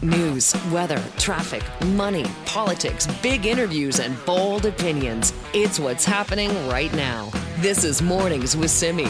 [0.00, 5.32] News, weather, traffic, money, politics, big interviews, and bold opinions.
[5.52, 7.32] It's what's happening right now.
[7.56, 9.08] This is Mornings with Simi.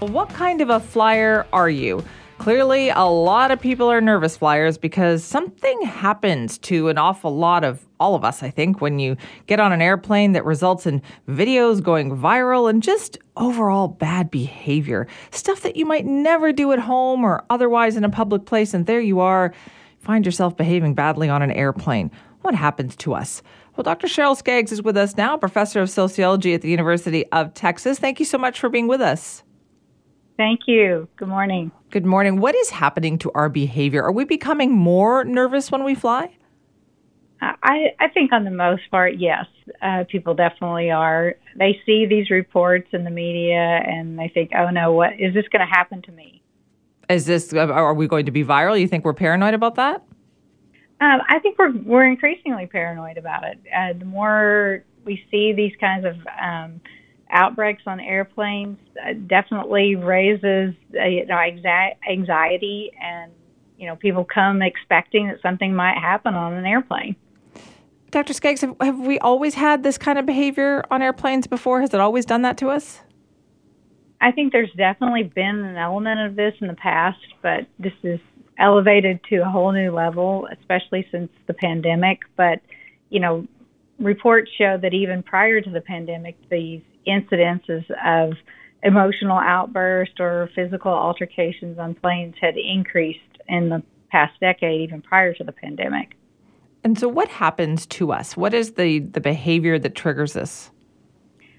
[0.00, 2.04] What kind of a flyer are you?
[2.38, 7.62] Clearly, a lot of people are nervous flyers because something happens to an awful lot
[7.62, 9.16] of all of us, I think, when you
[9.46, 15.06] get on an airplane that results in videos going viral and just overall bad behavior.
[15.30, 18.86] Stuff that you might never do at home or otherwise in a public place, and
[18.86, 19.54] there you are,
[20.04, 22.10] find yourself behaving badly on an airplane.
[22.42, 23.42] What happens to us?
[23.74, 24.06] Well, Dr.
[24.06, 27.98] Sheryl Skaggs is with us now, professor of sociology at the University of Texas.
[27.98, 29.42] Thank you so much for being with us.
[30.36, 31.08] Thank you.
[31.16, 31.72] Good morning.
[31.90, 32.40] Good morning.
[32.40, 34.02] What is happening to our behavior?
[34.02, 36.36] Are we becoming more nervous when we fly?
[37.40, 39.46] I, I think on the most part, yes.
[39.82, 41.34] Uh, people definitely are.
[41.56, 45.44] They see these reports in the media and they think, oh no, what is this
[45.50, 46.42] going to happen to me?
[47.14, 48.78] Is this, uh, are we going to be viral?
[48.78, 50.02] You think we're paranoid about that?
[51.00, 53.58] Um, I think we're, we're increasingly paranoid about it.
[53.74, 56.80] Uh, the more we see these kinds of um,
[57.30, 61.38] outbreaks on airplanes uh, definitely raises uh, you know
[62.08, 63.32] anxiety and
[63.76, 67.16] you know people come expecting that something might happen on an airplane.
[68.10, 68.32] Dr.
[68.32, 71.80] Skaggs, have, have we always had this kind of behavior on airplanes before?
[71.80, 73.00] Has it always done that to us?
[74.24, 78.18] I think there's definitely been an element of this in the past, but this is
[78.58, 82.20] elevated to a whole new level, especially since the pandemic.
[82.34, 82.62] But,
[83.10, 83.46] you know,
[83.98, 88.32] reports show that even prior to the pandemic, these incidences of
[88.82, 95.34] emotional outbursts or physical altercations on planes had increased in the past decade, even prior
[95.34, 96.16] to the pandemic.
[96.82, 98.38] And so, what happens to us?
[98.38, 100.70] What is the, the behavior that triggers this?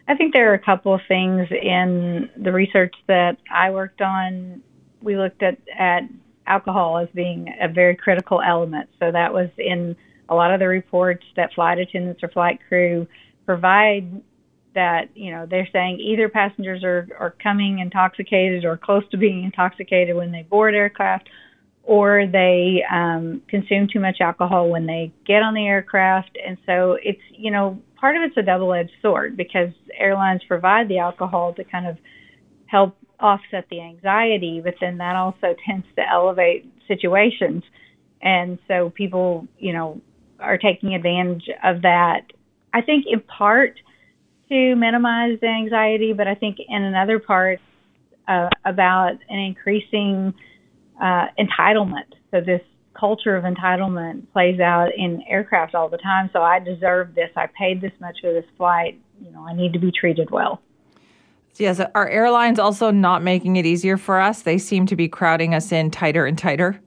[0.07, 4.61] I think there are a couple of things in the research that I worked on.
[5.01, 6.03] We looked at, at
[6.47, 8.89] alcohol as being a very critical element.
[8.99, 9.95] So, that was in
[10.29, 13.07] a lot of the reports that flight attendants or flight crew
[13.45, 14.21] provide
[14.73, 19.43] that you know they're saying either passengers are are coming intoxicated or close to being
[19.43, 21.29] intoxicated when they board aircraft
[21.85, 26.37] or they um consume too much alcohol when they get on the aircraft.
[26.45, 30.89] And so it's you know part of it's a double edged sword because airlines provide
[30.89, 31.97] the alcohol to kind of
[32.65, 37.63] help offset the anxiety but then that also tends to elevate situations.
[38.21, 40.01] And so people you know
[40.39, 42.21] are taking advantage of that.
[42.73, 43.79] I think in part
[44.49, 47.59] to minimize the anxiety, but I think in another part
[48.27, 50.33] uh, about an increasing
[51.01, 52.13] uh, entitlement.
[52.31, 52.61] So this
[52.93, 56.29] culture of entitlement plays out in aircraft all the time.
[56.33, 57.29] So I deserve this.
[57.35, 58.99] I paid this much for this flight.
[59.21, 60.61] You know, I need to be treated well.
[61.57, 64.41] Yes, are airlines also not making it easier for us?
[64.41, 66.81] They seem to be crowding us in tighter and tighter.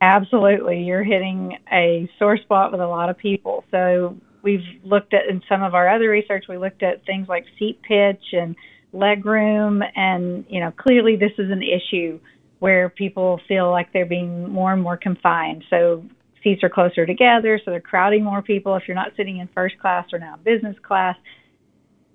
[0.00, 0.82] Absolutely.
[0.84, 3.64] You're hitting a sore spot with a lot of people.
[3.70, 7.44] So we've looked at in some of our other research, we looked at things like
[7.58, 8.54] seat pitch and
[8.92, 12.18] leg room, and you know clearly this is an issue
[12.60, 15.64] where people feel like they're being more and more confined.
[15.68, 16.04] So
[16.42, 18.76] seats are closer together, so they're crowding more people.
[18.76, 21.16] If you're not sitting in first class or now business class,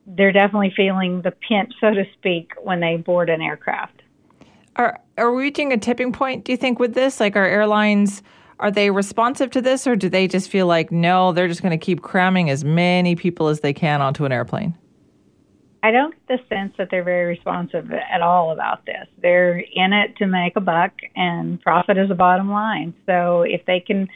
[0.07, 4.03] they're definitely feeling the pinch, so to speak, when they board an aircraft.
[4.75, 6.45] Are are we reaching a tipping point?
[6.45, 8.21] Do you think with this, like our airlines?
[8.59, 11.77] Are they responsive to this, or do they just feel like, no, they're just going
[11.77, 14.77] to keep cramming as many people as they can onto an airplane?
[15.85, 19.07] I don't get the sense that they're very responsive at all about this.
[19.21, 22.93] They're in it to make a buck, and profit is a bottom line.
[23.05, 24.07] So if they can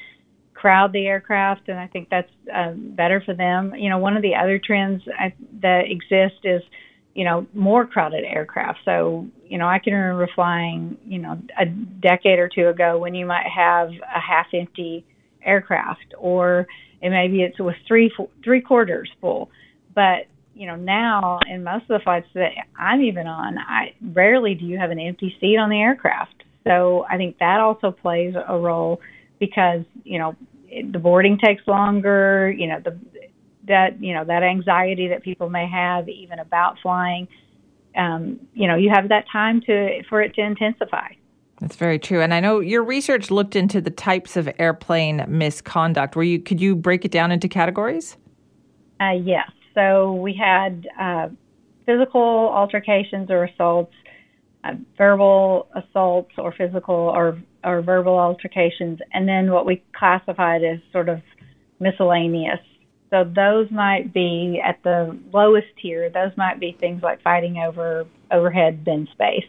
[0.55, 3.75] crowd the aircraft, and I think that's uh, better for them.
[3.75, 6.63] You know, one of the other trends I, that exist is
[7.13, 8.79] you know, more crowded aircraft.
[8.85, 13.13] So, you know, I can remember flying, you know, a decade or two ago when
[13.13, 15.05] you might have a half empty
[15.43, 16.65] aircraft or
[17.01, 18.09] and maybe it's with three
[18.43, 19.49] three quarters full.
[19.93, 20.27] But,
[20.59, 24.65] you know, now in most of the flights that I'm even on, I rarely do
[24.65, 26.43] you have an empty seat on the aircraft.
[26.67, 28.99] So, I think that also plays a role
[29.39, 30.35] because, you know,
[30.69, 32.99] the boarding takes longer, you know, the
[33.67, 37.27] that you know that anxiety that people may have even about flying
[37.95, 41.07] um, you know you have that time to for it to intensify.
[41.61, 42.21] That's very true.
[42.21, 46.15] And i know your research looked into the types of airplane misconduct.
[46.15, 48.17] Were you could you break it down into categories?
[48.99, 51.29] Uh, yes so we had uh,
[51.85, 53.93] physical altercations or assaults
[54.63, 60.79] uh, verbal assaults or physical or or verbal altercations and then what we classified as
[60.91, 61.21] sort of
[61.79, 62.59] miscellaneous
[63.09, 66.09] so those might be at the lowest tier.
[66.09, 69.47] Those might be things like fighting over overhead bin space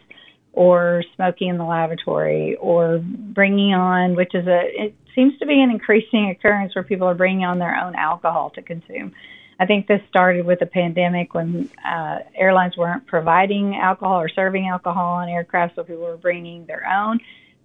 [0.53, 5.61] or smoking in the lavatory or bringing on, which is a, it seems to be
[5.61, 9.13] an increasing occurrence where people are bringing on their own alcohol to consume.
[9.61, 14.67] I think this started with the pandemic when uh, airlines weren't providing alcohol or serving
[14.67, 17.19] alcohol on aircraft, so people were bringing their own.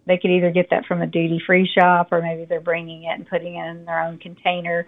[0.07, 3.13] They could either get that from a duty free shop or maybe they're bringing it
[3.19, 4.87] and putting it in their own container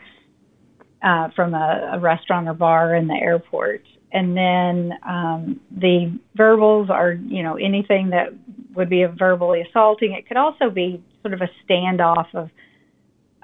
[1.03, 3.83] uh, from a, a restaurant or bar in the airport
[4.13, 8.29] and then um, the verbals are you know anything that
[8.75, 10.13] would be verbally assaulting.
[10.13, 12.51] It could also be sort of a standoff of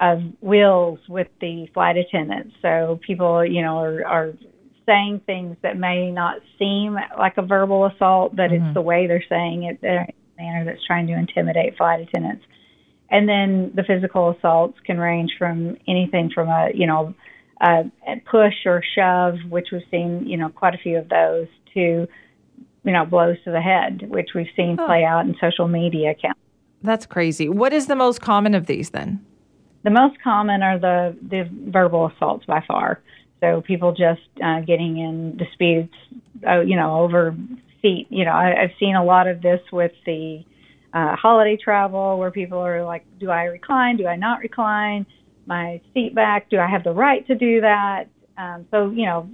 [0.00, 2.54] of wills with the flight attendants.
[2.62, 4.32] So people you know are, are
[4.86, 8.66] saying things that may not seem like a verbal assault, but mm-hmm.
[8.66, 10.06] it's the way they're saying it the
[10.36, 12.44] manner that's trying to intimidate flight attendants.
[13.10, 17.14] And then the physical assaults can range from anything from a you know
[17.60, 17.90] a
[18.30, 22.06] push or shove, which we've seen, you know, quite a few of those, to,
[22.84, 24.86] you know, blows to the head, which we've seen oh.
[24.86, 26.40] play out in social media accounts.
[26.82, 27.48] That's crazy.
[27.48, 29.24] What is the most common of these then?
[29.84, 33.00] The most common are the, the verbal assaults by far.
[33.40, 35.94] So people just uh, getting in disputes,
[36.46, 37.36] uh, you know, over
[37.82, 38.06] seat.
[38.08, 40.42] You know, I, I've seen a lot of this with the
[40.94, 43.96] uh, holiday travel where people are like, do I recline?
[43.96, 45.06] Do I not recline?
[45.46, 46.50] my seat back?
[46.50, 48.04] Do I have the right to do that?
[48.36, 49.28] Um, so, you know,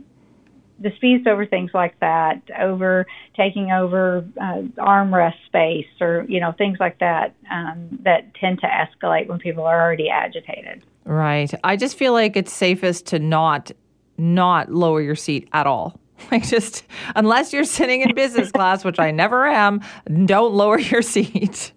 [0.80, 3.06] disputes over things like that, over
[3.36, 8.66] taking over uh, armrest space or, you know, things like that um, that tend to
[8.66, 10.82] escalate when people are already agitated.
[11.04, 11.52] Right.
[11.64, 13.72] I just feel like it's safest to not
[14.16, 15.98] not lower your seat at all.
[16.30, 16.84] Like just
[17.16, 19.80] unless you're sitting in business class, which I never am,
[20.26, 21.72] don't lower your seat.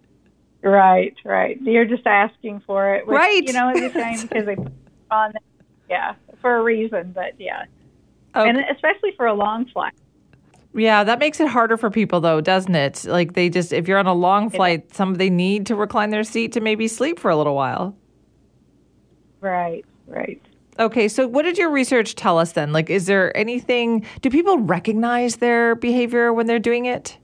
[0.61, 1.61] Right, right.
[1.61, 3.07] You're just asking for it.
[3.07, 3.41] Which, right.
[3.41, 4.57] You know, it's a shame because they
[5.09, 5.33] on,
[5.89, 7.63] yeah, for a reason, but yeah.
[8.35, 8.50] Okay.
[8.50, 9.94] And especially for a long flight.
[10.75, 13.06] Yeah, that makes it harder for people though, doesn't it?
[13.06, 16.24] Like they just if you're on a long flight, some they need to recline their
[16.24, 17.95] seat to maybe sleep for a little while.
[19.39, 20.41] Right, right.
[20.80, 22.74] Okay, so what did your research tell us then?
[22.74, 27.19] Like is there anything do people recognize their behavior when they're doing it?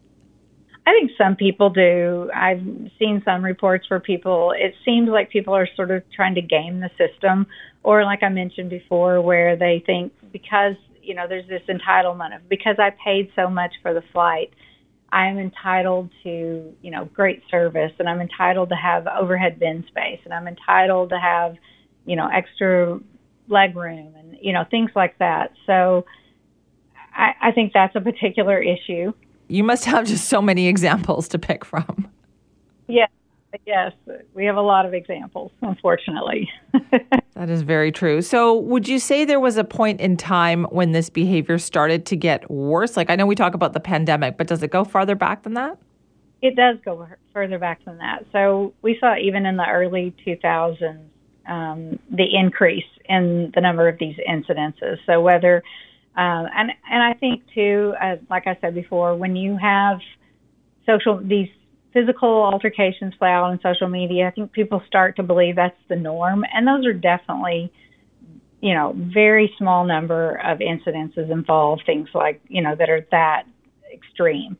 [0.90, 2.32] I think some people do.
[2.34, 2.64] I've
[2.98, 6.80] seen some reports where people, it seems like people are sort of trying to game
[6.80, 7.46] the system,
[7.84, 12.48] or like I mentioned before, where they think because, you know, there's this entitlement of
[12.50, 14.52] because I paid so much for the flight,
[15.12, 20.20] I'm entitled to, you know, great service and I'm entitled to have overhead bin space
[20.24, 21.56] and I'm entitled to have,
[22.06, 23.00] you know, extra
[23.48, 25.54] leg room and, you know, things like that.
[25.66, 26.06] So
[27.14, 29.14] I, I think that's a particular issue.
[29.48, 32.08] You must have just so many examples to pick from.
[32.88, 33.10] Yes,
[33.66, 33.94] yes.
[34.34, 36.50] We have a lot of examples, unfortunately.
[37.36, 38.22] that is very true.
[38.22, 42.16] So, would you say there was a point in time when this behavior started to
[42.16, 42.98] get worse?
[42.98, 45.54] Like, I know we talk about the pandemic, but does it go farther back than
[45.56, 45.78] that?
[46.42, 48.26] It does go further back than that.
[48.32, 51.00] So, we saw even in the early 2000s
[51.48, 54.98] um, the increase in the number of these incidences.
[55.06, 55.64] So, whether
[56.16, 60.00] um, and and I think too, uh, like I said before, when you have
[60.86, 61.50] social these
[61.94, 65.96] physical altercations play out on social media, I think people start to believe that's the
[65.96, 67.72] norm, and those are definitely,
[68.62, 73.44] you know, very small number of incidences involve things like you know that are that
[73.94, 74.58] extreme.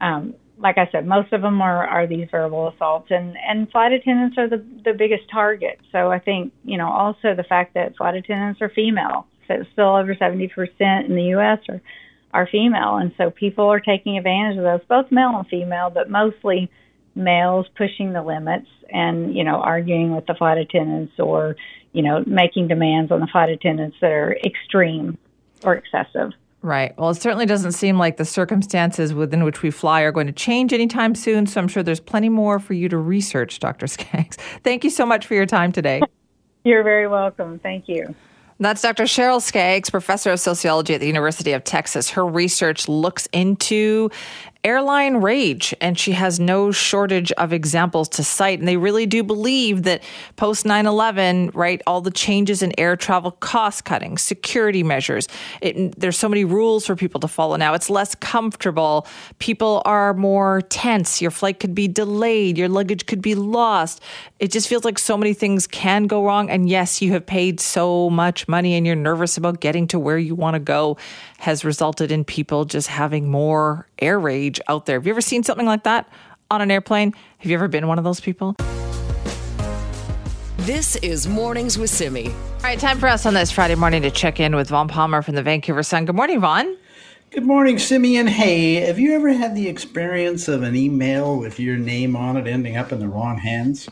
[0.00, 3.92] Um, like I said, most of them are, are these verbal assaults, and, and flight
[3.92, 5.78] attendants are the, the biggest target.
[5.92, 9.96] So I think, you know, also the fact that flight attendants are female so still
[9.96, 10.50] over 70%
[11.08, 11.58] in the U.S.
[11.68, 11.80] are,
[12.32, 12.96] are female.
[12.96, 16.70] And so people are taking advantage of those, both male and female, but mostly
[17.14, 21.56] males pushing the limits and, you know, arguing with the flight attendants or,
[21.92, 25.18] you know, making demands on the flight attendants that are extreme
[25.64, 26.32] or excessive.
[26.60, 26.96] Right.
[26.98, 30.32] Well, it certainly doesn't seem like the circumstances within which we fly are going to
[30.32, 31.46] change anytime soon.
[31.46, 33.86] So I'm sure there's plenty more for you to research, Dr.
[33.86, 34.36] Skaggs.
[34.64, 36.02] Thank you so much for your time today.
[36.64, 37.60] You're very welcome.
[37.60, 38.14] Thank you.
[38.60, 39.04] That's Dr.
[39.04, 42.10] Sheryl Skaggs, professor of sociology at the University of Texas.
[42.10, 44.10] Her research looks into
[44.64, 48.58] airline rage, and she has no shortage of examples to cite.
[48.58, 50.02] And they really do believe that
[50.36, 55.28] post 9 11, right, all the changes in air travel, cost cutting, security measures,
[55.60, 57.74] it, there's so many rules for people to follow now.
[57.74, 59.06] It's less comfortable.
[59.38, 61.22] People are more tense.
[61.22, 62.58] Your flight could be delayed.
[62.58, 64.02] Your luggage could be lost.
[64.40, 66.50] It just feels like so many things can go wrong.
[66.50, 70.18] And yes, you have paid so much money and you're nervous about getting to where
[70.18, 70.96] you want to go,
[71.38, 74.98] has resulted in people just having more air rage out there.
[74.98, 76.08] Have you ever seen something like that
[76.50, 77.14] on an airplane?
[77.38, 78.56] Have you ever been one of those people?
[80.58, 82.26] This is Mornings with Simi.
[82.28, 85.22] All right, time for us on this Friday morning to check in with Vaughn Palmer
[85.22, 86.04] from the Vancouver Sun.
[86.04, 86.76] Good morning, Vaughn.
[87.30, 88.26] Good morning, Simeon.
[88.26, 92.46] Hey, have you ever had the experience of an email with your name on it
[92.46, 93.88] ending up in the wrong hands?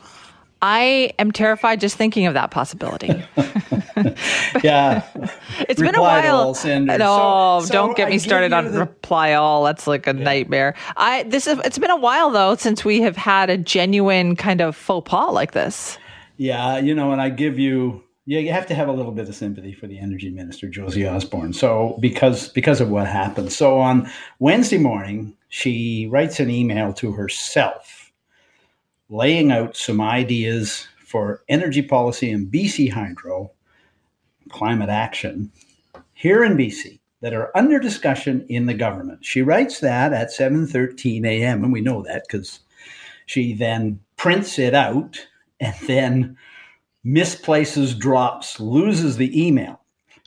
[0.62, 3.24] I am terrified just thinking of that possibility.
[4.62, 5.02] yeah.
[5.68, 6.48] it's been a while.
[6.48, 8.80] No, so, so don't get me started on the...
[8.80, 9.64] reply all.
[9.64, 10.22] That's like a yeah.
[10.22, 10.74] nightmare.
[10.96, 14.60] I this is it's been a while though since we have had a genuine kind
[14.60, 15.98] of faux pas like this.
[16.36, 19.28] Yeah, you know, and I give you yeah, you have to have a little bit
[19.28, 21.52] of sympathy for the energy minister, Josie Osborne.
[21.52, 23.52] So because because of what happened.
[23.52, 24.10] So on
[24.40, 28.12] Wednesday morning, she writes an email to herself,
[29.08, 33.52] laying out some ideas for energy policy in BC Hydro,
[34.50, 35.50] climate action
[36.14, 39.24] here in BC that are under discussion in the government.
[39.24, 41.64] She writes that at 7:13 a.m.
[41.64, 42.60] and we know that cuz
[43.26, 45.26] she then prints it out
[45.60, 46.36] and then
[47.04, 49.80] misplaces, drops, loses the email.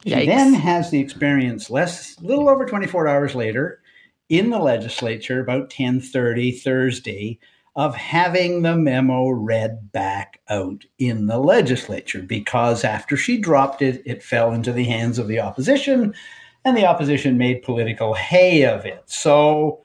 [0.05, 0.25] She Yikes.
[0.27, 3.81] then has the experience less, little over 24 hours later,
[4.29, 7.39] in the legislature about 10:30 Thursday
[7.75, 14.01] of having the memo read back out in the legislature because after she dropped it,
[14.05, 16.13] it fell into the hands of the opposition,
[16.65, 19.03] and the opposition made political hay of it.
[19.05, 19.81] So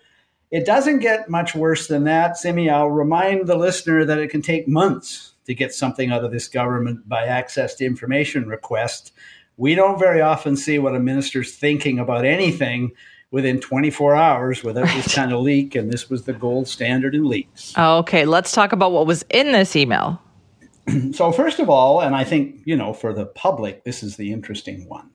[0.51, 2.37] it doesn't get much worse than that.
[2.37, 6.33] Simi, I'll remind the listener that it can take months to get something out of
[6.33, 9.13] this government by access to information request.
[9.57, 12.93] We don't very often see what a minister's thinking about anything
[13.31, 15.03] within 24 hours without right.
[15.03, 17.77] this kind of leak, and this was the gold standard in leaks.
[17.77, 20.21] Okay, let's talk about what was in this email.
[21.13, 24.33] so, first of all, and I think, you know, for the public, this is the
[24.33, 25.11] interesting one.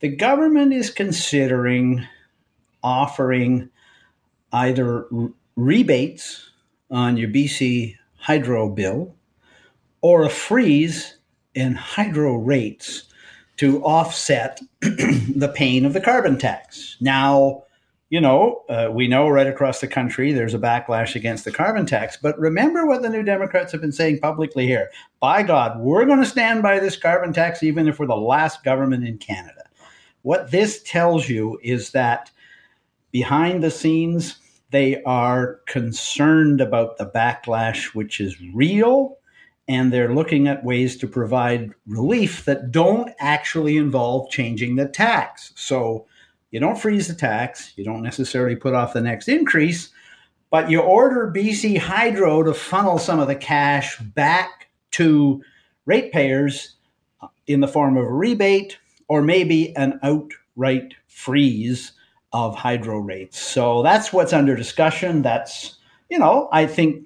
[0.00, 2.06] The government is considering
[2.82, 3.70] offering
[4.52, 5.06] either
[5.56, 6.50] rebates
[6.90, 9.14] on your BC hydro bill
[10.00, 11.18] or a freeze
[11.54, 13.07] in hydro rates
[13.58, 16.96] to offset the pain of the carbon tax.
[17.00, 17.64] Now,
[18.10, 21.84] you know, uh, we know right across the country there's a backlash against the carbon
[21.84, 22.16] tax.
[22.16, 24.90] But remember what the New Democrats have been saying publicly here.
[25.20, 28.64] By God, we're going to stand by this carbon tax, even if we're the last
[28.64, 29.64] government in Canada.
[30.22, 32.30] What this tells you is that
[33.10, 34.38] behind the scenes,
[34.70, 39.17] they are concerned about the backlash, which is real
[39.68, 45.52] and they're looking at ways to provide relief that don't actually involve changing the tax.
[45.56, 46.06] So
[46.50, 49.90] you don't freeze the tax, you don't necessarily put off the next increase,
[50.50, 55.42] but you order BC Hydro to funnel some of the cash back to
[55.84, 56.76] ratepayers
[57.46, 61.92] in the form of a rebate or maybe an outright freeze
[62.32, 63.38] of hydro rates.
[63.38, 65.22] So that's what's under discussion.
[65.22, 65.76] That's,
[66.10, 67.04] you know, I think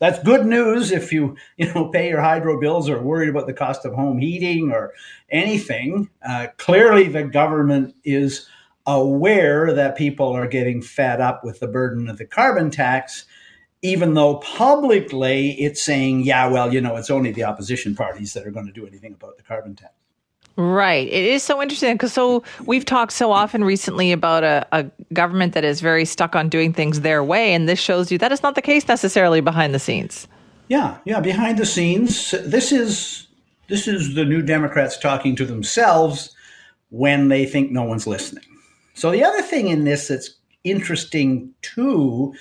[0.00, 3.52] that's good news if you you know pay your hydro bills or worried about the
[3.52, 4.92] cost of home heating or
[5.30, 6.10] anything.
[6.26, 8.48] Uh, clearly, the government is
[8.86, 13.24] aware that people are getting fed up with the burden of the carbon tax,
[13.82, 18.46] even though publicly it's saying, yeah, well, you know, it's only the opposition parties that
[18.46, 19.92] are going to do anything about the carbon tax.
[20.56, 21.06] Right.
[21.08, 25.54] It is so interesting because so we've talked so often recently about a, a, government
[25.54, 28.42] that is very stuck on doing things their way, and this shows you that is
[28.42, 30.28] not the case necessarily behind the scenes.
[30.68, 31.20] Yeah, yeah.
[31.20, 33.26] Behind the scenes, this is
[33.68, 36.34] this is the New Democrats talking to themselves
[36.90, 38.44] when they think no one's listening.
[38.94, 42.34] So the other thing in this that's interesting too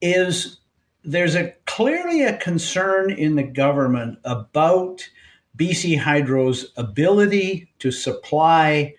[0.00, 0.58] is
[1.04, 5.08] there's a clearly a concern in the government about
[5.56, 8.94] BC Hydro's ability to supply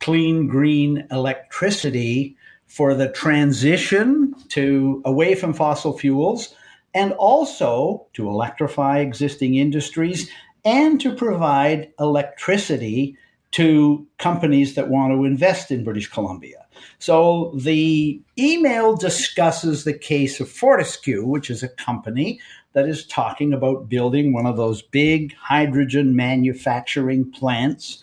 [0.00, 2.36] clean green electricity
[2.66, 6.54] for the transition to away from fossil fuels
[6.94, 10.30] and also to electrify existing industries
[10.64, 13.16] and to provide electricity
[13.50, 16.66] to companies that want to invest in British Columbia.
[16.98, 22.40] So the email discusses the case of Fortescue, which is a company
[22.78, 28.00] that is talking about building one of those big hydrogen manufacturing plants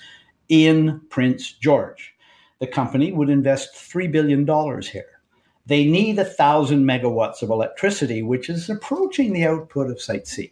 [0.50, 2.14] in Prince George.
[2.60, 4.46] The company would invest $3 billion
[4.82, 5.22] here.
[5.66, 10.52] They need a thousand megawatts of electricity, which is approaching the output of Site C.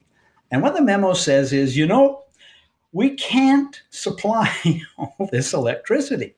[0.51, 2.23] And what the memo says is, you know,
[2.93, 4.49] we can't supply
[4.97, 6.33] all this electricity.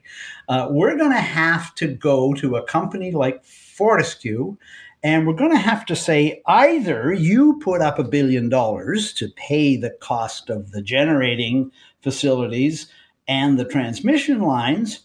[0.50, 4.58] Uh, we're going to have to go to a company like Fortescue
[5.06, 9.30] and we're going to have to say either you put up a billion dollars to
[9.36, 11.72] pay the cost of the generating
[12.02, 12.88] facilities
[13.28, 15.02] and the transmission lines,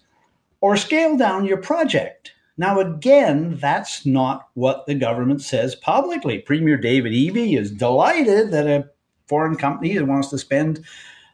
[0.62, 2.32] or scale down your project.
[2.56, 6.38] Now, again, that's not what the government says publicly.
[6.38, 8.88] Premier David Eby is delighted that a
[9.26, 10.82] foreign company that wants to spend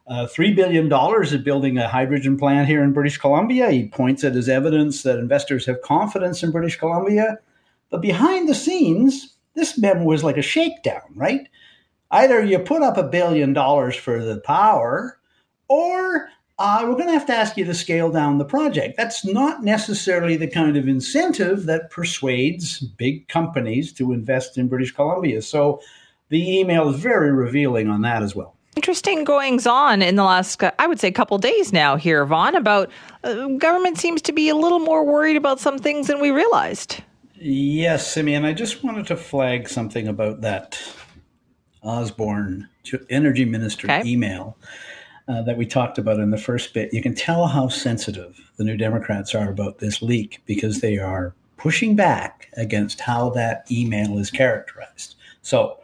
[0.08, 0.92] uh, $3 billion
[1.22, 3.70] is building a hydrogen plant here in British Columbia.
[3.70, 7.38] He points it as evidence that investors have confidence in British Columbia.
[7.90, 11.48] But behind the scenes, this memo was like a shakedown, right?
[12.10, 15.18] Either you put up a billion dollars for the power,
[15.68, 16.28] or
[16.58, 18.96] uh, we're going to have to ask you to scale down the project.
[18.96, 24.92] That's not necessarily the kind of incentive that persuades big companies to invest in British
[24.92, 25.42] Columbia.
[25.42, 25.80] So
[26.28, 28.56] the email is very revealing on that as well.
[28.74, 32.90] Interesting goings on in the last, I would say, couple days now here, Vaughn, about
[33.24, 37.02] uh, government seems to be a little more worried about some things than we realized.
[37.38, 40.80] Yes, Simeon, I just wanted to flag something about that
[41.82, 42.68] Osborne
[43.10, 44.02] energy minister okay.
[44.08, 44.56] email
[45.28, 46.94] uh, that we talked about in the first bit.
[46.94, 51.34] You can tell how sensitive the New Democrats are about this leak because they are
[51.56, 55.16] pushing back against how that email is characterized.
[55.42, 55.80] So,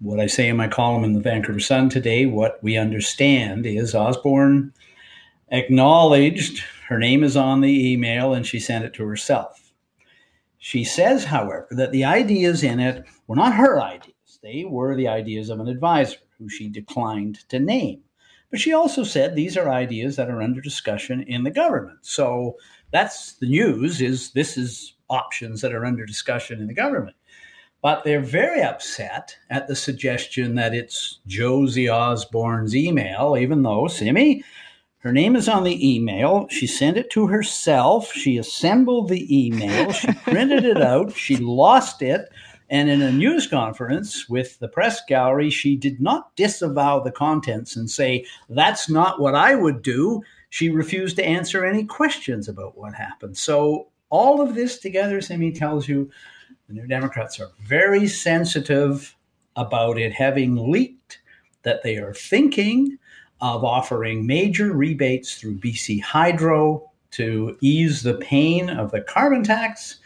[0.00, 3.94] what I say in my column in the Vancouver Sun today, what we understand is
[3.94, 4.72] Osborne
[5.50, 9.65] acknowledged her name is on the email and she sent it to herself.
[10.66, 14.40] She says, however, that the ideas in it were not her ideas.
[14.42, 18.00] They were the ideas of an advisor who she declined to name.
[18.50, 21.98] But she also said these are ideas that are under discussion in the government.
[22.02, 22.56] So
[22.90, 27.14] that's the news is this is options that are under discussion in the government.
[27.80, 34.42] But they're very upset at the suggestion that it's Josie Osborne's email, even though, Simi,
[34.98, 36.48] her name is on the email.
[36.48, 38.12] She sent it to herself.
[38.12, 39.92] She assembled the email.
[39.92, 41.14] She printed it out.
[41.14, 42.28] She lost it.
[42.68, 47.76] And in a news conference with the press gallery, she did not disavow the contents
[47.76, 50.22] and say, that's not what I would do.
[50.50, 53.36] She refused to answer any questions about what happened.
[53.36, 56.10] So, all of this together, Simi tells you
[56.68, 59.16] the New Democrats are very sensitive
[59.56, 61.20] about it having leaked,
[61.62, 62.98] that they are thinking
[63.40, 69.98] of offering major rebates through BC Hydro to ease the pain of the carbon tax.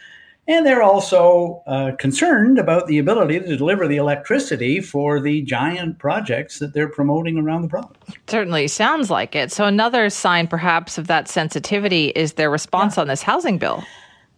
[0.49, 5.99] And they're also uh, concerned about the ability to deliver the electricity for the giant
[5.99, 7.99] projects that they're promoting around the province.
[8.27, 9.53] Certainly sounds like it.
[9.53, 13.03] So, another sign perhaps of that sensitivity is their response yeah.
[13.03, 13.85] on this housing bill.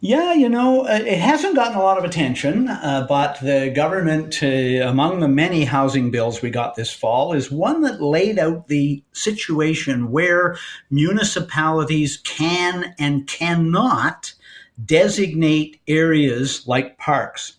[0.05, 4.43] Yeah, you know, uh, it hasn't gotten a lot of attention, uh, but the government,
[4.43, 8.67] uh, among the many housing bills we got this fall, is one that laid out
[8.67, 10.57] the situation where
[10.91, 14.35] municipalities can and cannot
[14.85, 17.59] designate areas like parks,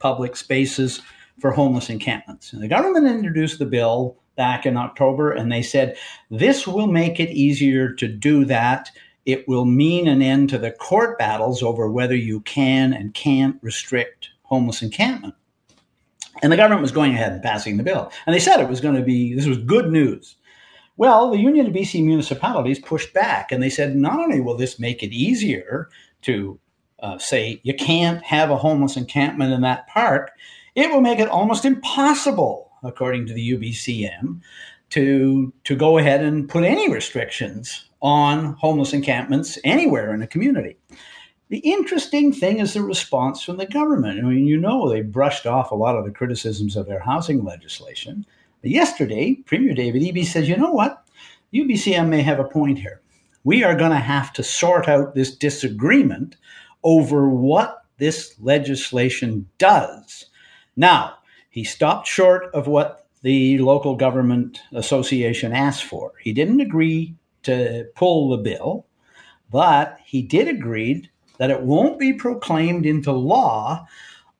[0.00, 1.00] public spaces
[1.40, 2.52] for homeless encampments.
[2.52, 5.96] And the government introduced the bill back in October, and they said
[6.30, 8.90] this will make it easier to do that
[9.26, 13.56] it will mean an end to the court battles over whether you can and can't
[13.62, 15.34] restrict homeless encampment.
[16.42, 18.10] And the government was going ahead and passing the bill.
[18.26, 20.36] And they said it was going to be, this was good news.
[20.96, 24.78] Well, the Union of BC Municipalities pushed back and they said not only will this
[24.78, 25.88] make it easier
[26.22, 26.58] to
[27.00, 30.32] uh, say you can't have a homeless encampment in that park,
[30.74, 34.40] it will make it almost impossible, according to the UBCM,
[34.90, 40.76] to, to go ahead and put any restrictions on homeless encampments anywhere in a community.
[41.48, 44.20] The interesting thing is the response from the government.
[44.20, 47.44] I mean, you know, they brushed off a lot of the criticisms of their housing
[47.44, 48.24] legislation.
[48.62, 51.04] But yesterday, Premier David Eby says, you know what?
[51.52, 53.00] UBCM may have a point here.
[53.42, 56.36] We are going to have to sort out this disagreement
[56.84, 60.26] over what this legislation does.
[60.76, 61.14] Now,
[61.50, 66.12] he stopped short of what the local government association asked for.
[66.22, 68.86] He didn't agree to pull the bill,
[69.50, 73.86] but he did agree that it won't be proclaimed into law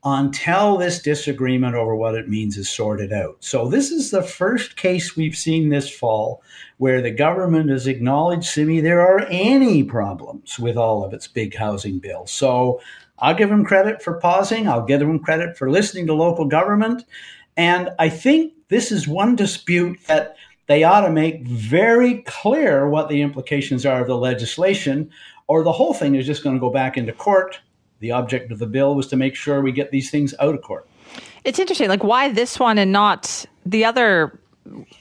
[0.03, 3.37] until this disagreement over what it means is sorted out.
[3.41, 6.43] So, this is the first case we've seen this fall
[6.79, 11.55] where the government has acknowledged, Simi, there are any problems with all of its big
[11.55, 12.31] housing bills.
[12.31, 12.81] So,
[13.19, 17.05] I'll give them credit for pausing, I'll give them credit for listening to local government.
[17.57, 20.37] And I think this is one dispute that
[20.71, 25.11] they ought to make very clear what the implications are of the legislation,
[25.49, 27.59] or the whole thing is just going to go back into court.
[27.99, 30.63] The object of the bill was to make sure we get these things out of
[30.63, 30.87] court.
[31.43, 34.39] It's interesting, like why this one and not the other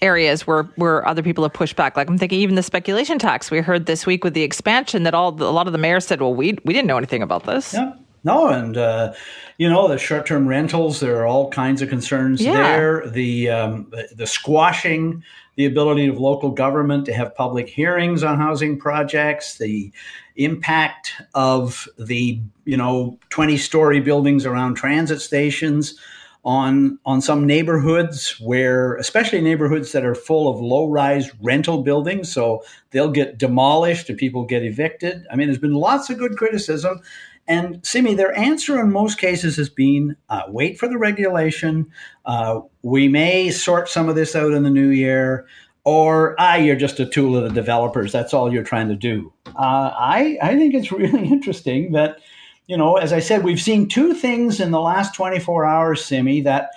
[0.01, 1.95] areas where where other people have pushed back.
[1.95, 5.13] Like I'm thinking, even the speculation tax we heard this week with the expansion, that
[5.13, 7.75] all a lot of the mayors said, "Well, we we didn't know anything about this."
[7.75, 7.93] Yeah.
[8.23, 9.13] No, and uh,
[9.57, 10.99] you know the short-term rentals.
[10.99, 12.53] There are all kinds of concerns yeah.
[12.53, 13.07] there.
[13.07, 15.23] The, um, the the squashing
[15.59, 19.91] the ability of local government to have public hearings on housing projects, the
[20.37, 25.99] impact of the you know 20 story buildings around transit stations
[26.45, 32.63] on on some neighborhoods where especially neighborhoods that are full of low-rise rental buildings so
[32.91, 35.27] they'll get demolished and people get evicted.
[35.29, 37.01] I mean there's been lots of good criticism
[37.49, 41.91] and Simi, their answer in most cases has been uh, wait for the regulation.
[42.23, 45.47] Uh, we may sort some of this out in the new year,
[45.83, 48.11] or ah, you're just a tool of the developers.
[48.11, 49.33] That's all you're trying to do.
[49.47, 52.19] Uh, I I think it's really interesting that
[52.67, 56.41] you know, as I said, we've seen two things in the last 24 hours, Simi,
[56.41, 56.69] that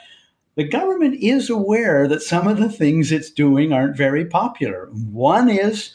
[0.54, 4.88] the government is aware that some of the things it's doing aren't very popular.
[4.90, 5.94] One is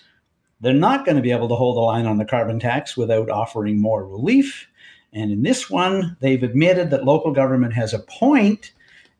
[0.62, 3.30] they're not going to be able to hold the line on the carbon tax without
[3.30, 4.68] offering more relief.
[5.14, 8.74] And in this one, they've admitted that local government has a point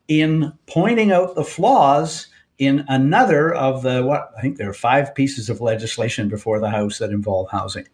[0.08, 5.14] in pointing out the flaws in another of the what I think there are five
[5.14, 7.86] pieces of legislation before the House that involve housing.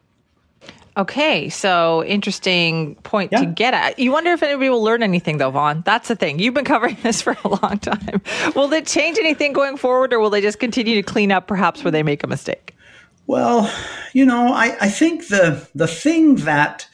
[0.96, 3.40] Okay, so interesting point yeah.
[3.40, 3.98] to get at.
[3.98, 5.82] You wonder if anybody will learn anything, though, Vaughn.
[5.84, 6.38] That's the thing.
[6.38, 8.22] You've been covering this for a long time.
[8.54, 11.82] Will it change anything going forward, or will they just continue to clean up perhaps
[11.82, 12.73] where they make a mistake?
[13.26, 13.72] Well,
[14.12, 16.86] you know, I, I think the the thing that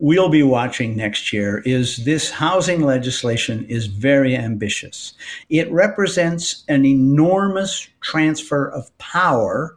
[0.00, 5.12] we'll be watching next year is this housing legislation is very ambitious.
[5.50, 9.76] It represents an enormous transfer of power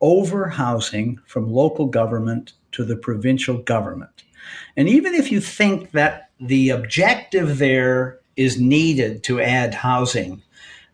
[0.00, 4.24] over housing from local government to the provincial government.
[4.76, 10.42] And even if you think that the objective there is needed to add housing,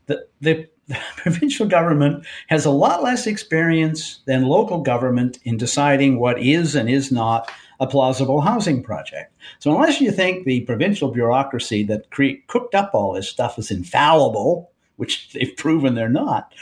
[0.07, 6.19] the, the, the provincial government has a lot less experience than local government in deciding
[6.19, 9.33] what is and is not a plausible housing project.
[9.59, 13.71] So, unless you think the provincial bureaucracy that cre- cooked up all this stuff is
[13.71, 16.53] infallible, which they've proven they're not,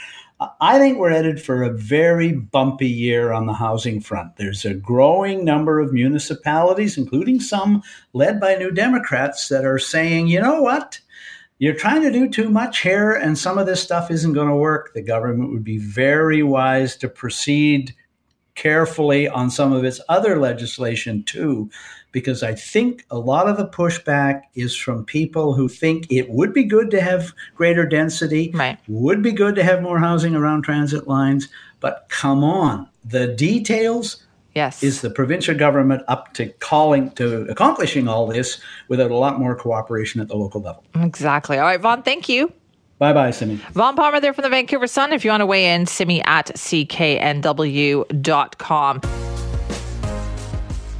[0.61, 4.37] I think we're headed for a very bumpy year on the housing front.
[4.37, 10.27] There's a growing number of municipalities, including some led by New Democrats, that are saying,
[10.27, 11.01] you know what?
[11.59, 14.55] You're trying to do too much here, and some of this stuff isn't going to
[14.55, 14.93] work.
[14.93, 17.93] The government would be very wise to proceed
[18.55, 21.69] carefully on some of its other legislation, too,
[22.13, 26.53] because I think a lot of the pushback is from people who think it would
[26.53, 28.77] be good to have greater density, right.
[28.87, 31.49] would be good to have more housing around transit lines,
[31.81, 34.25] but come on, the details.
[34.59, 34.83] Yes.
[34.83, 39.55] Is the provincial government up to calling to accomplishing all this without a lot more
[39.55, 40.83] cooperation at the local level?
[40.95, 41.57] Exactly.
[41.57, 42.51] All right, Vaughn, thank you.
[42.97, 43.55] Bye bye, Simi.
[43.71, 45.13] Vaughn Palmer there from the Vancouver Sun.
[45.13, 46.91] If you want to weigh in, simi at cknw.com.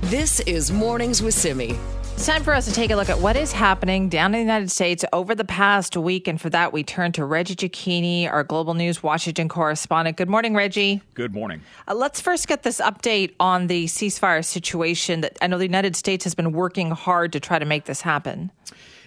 [0.04, 1.78] This is Mornings with Simi.
[2.20, 4.40] It's time for us to take a look at what is happening down in the
[4.40, 6.28] United States over the past week.
[6.28, 10.18] And for that, we turn to Reggie Cecchini, our Global News Washington correspondent.
[10.18, 11.02] Good morning, Reggie.
[11.14, 11.62] Good morning.
[11.88, 15.22] Uh, let's first get this update on the ceasefire situation.
[15.22, 18.02] That I know the United States has been working hard to try to make this
[18.02, 18.52] happen.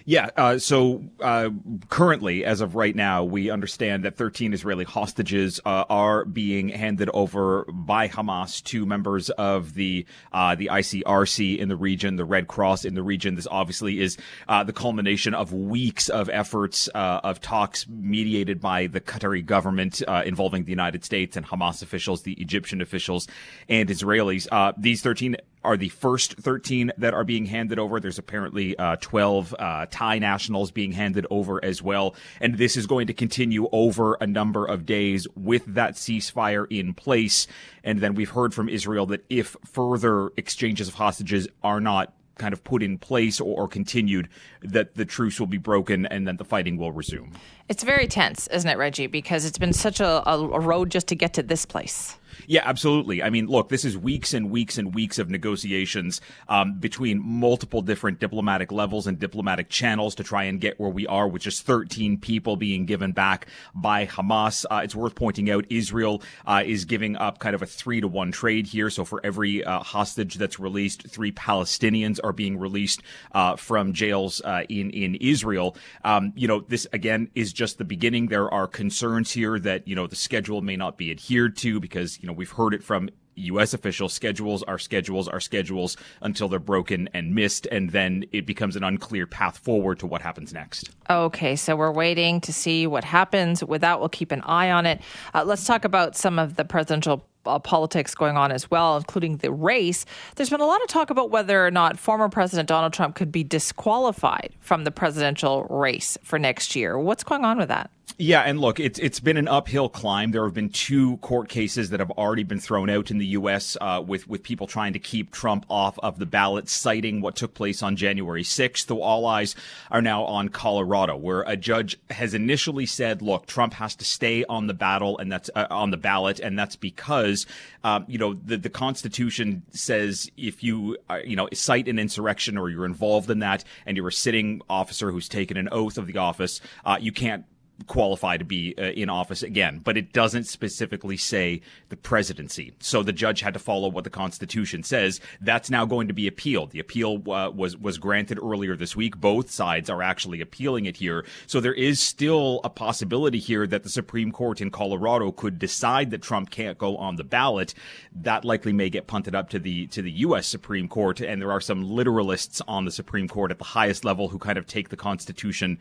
[0.05, 0.29] Yeah.
[0.35, 1.49] Uh, so uh,
[1.89, 7.09] currently, as of right now, we understand that 13 Israeli hostages uh, are being handed
[7.13, 12.47] over by Hamas to members of the uh, the ICRC in the region, the Red
[12.47, 13.35] Cross in the region.
[13.35, 18.87] This obviously is uh, the culmination of weeks of efforts uh, of talks mediated by
[18.87, 23.27] the Qatari government involving the United States and Hamas officials, the Egyptian officials,
[23.69, 24.47] and Israelis.
[24.77, 27.99] these 13 are the first 13 that are being handed over.
[27.99, 32.15] There's apparently uh, 12 uh, Thai nationals being handed over as well.
[32.39, 36.93] And this is going to continue over a number of days with that ceasefire in
[36.93, 37.47] place.
[37.83, 42.53] And then we've heard from Israel that if further exchanges of hostages are not kind
[42.53, 44.27] of put in place or, or, continued,
[44.61, 47.31] that the truce will be broken and then the fighting will resume.
[47.69, 49.07] It's very tense, isn't it, Reggie?
[49.07, 52.17] Because it's been such a, a road just to get to this place.
[52.47, 53.23] Yeah, absolutely.
[53.23, 57.81] I mean, look, this is weeks and weeks and weeks of negotiations um, between multiple
[57.81, 61.61] different diplomatic levels and diplomatic channels to try and get where we are, which is
[61.61, 64.65] 13 people being given back by Hamas.
[64.69, 68.07] Uh, it's worth pointing out Israel uh, is giving up kind of a three to
[68.07, 68.89] one trade here.
[68.89, 73.01] So for every uh, hostage that's released, three Palestinians are being released
[73.33, 75.75] uh, from jails uh, in in Israel.
[76.03, 78.27] Um, you know, this again is just the beginning.
[78.27, 82.21] There are concerns here that you know the schedule may not be adhered to because
[82.23, 83.73] you know we've heard it from U.S.
[83.73, 84.13] officials.
[84.13, 88.83] Schedules are schedules are schedules until they're broken and missed, and then it becomes an
[88.83, 90.89] unclear path forward to what happens next.
[91.09, 93.61] Okay, so we're waiting to see what happens.
[93.61, 95.01] With that, we'll keep an eye on it.
[95.33, 99.35] Uh, let's talk about some of the presidential uh, politics going on as well, including
[99.37, 100.05] the race.
[100.35, 103.33] There's been a lot of talk about whether or not former President Donald Trump could
[103.33, 106.97] be disqualified from the presidential race for next year.
[106.97, 107.91] What's going on with that?
[108.19, 110.31] Yeah, and look, it's it's been an uphill climb.
[110.31, 113.75] There have been two court cases that have already been thrown out in the U.S.
[113.81, 117.55] Uh, with with people trying to keep Trump off of the ballot, citing what took
[117.55, 118.85] place on January 6th.
[118.85, 119.55] Though all eyes
[119.89, 124.45] are now on Colorado, where a judge has initially said, "Look, Trump has to stay
[124.45, 127.47] on the battle, and that's uh, on the ballot, and that's because
[127.83, 132.59] um, you know the the Constitution says if you uh, you know cite an insurrection
[132.59, 136.05] or you're involved in that, and you're a sitting officer who's taken an oath of
[136.05, 137.45] the office, uh, you can't."
[137.87, 142.73] Qualify to be uh, in office again, but it doesn't specifically say the presidency.
[142.79, 145.19] So the judge had to follow what the Constitution says.
[145.41, 146.71] That's now going to be appealed.
[146.71, 149.17] The appeal uh, was was granted earlier this week.
[149.17, 151.25] Both sides are actually appealing it here.
[151.47, 156.11] So there is still a possibility here that the Supreme Court in Colorado could decide
[156.11, 157.73] that Trump can't go on the ballot.
[158.15, 160.47] That likely may get punted up to the to the U.S.
[160.47, 164.29] Supreme Court, and there are some literalists on the Supreme Court at the highest level
[164.29, 165.79] who kind of take the Constitution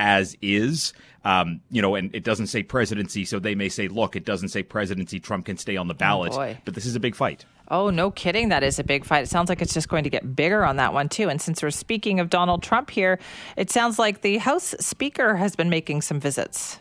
[0.00, 0.94] as is.
[1.22, 4.48] Um, you know, and it doesn't say presidency, so they may say, look, it doesn't
[4.48, 5.20] say presidency.
[5.20, 6.32] Trump can stay on the ballot.
[6.32, 7.44] Oh but this is a big fight.
[7.68, 8.48] Oh, no kidding.
[8.48, 9.24] That is a big fight.
[9.24, 11.28] It sounds like it's just going to get bigger on that one, too.
[11.28, 13.20] And since we're speaking of Donald Trump here,
[13.56, 16.79] it sounds like the House Speaker has been making some visits.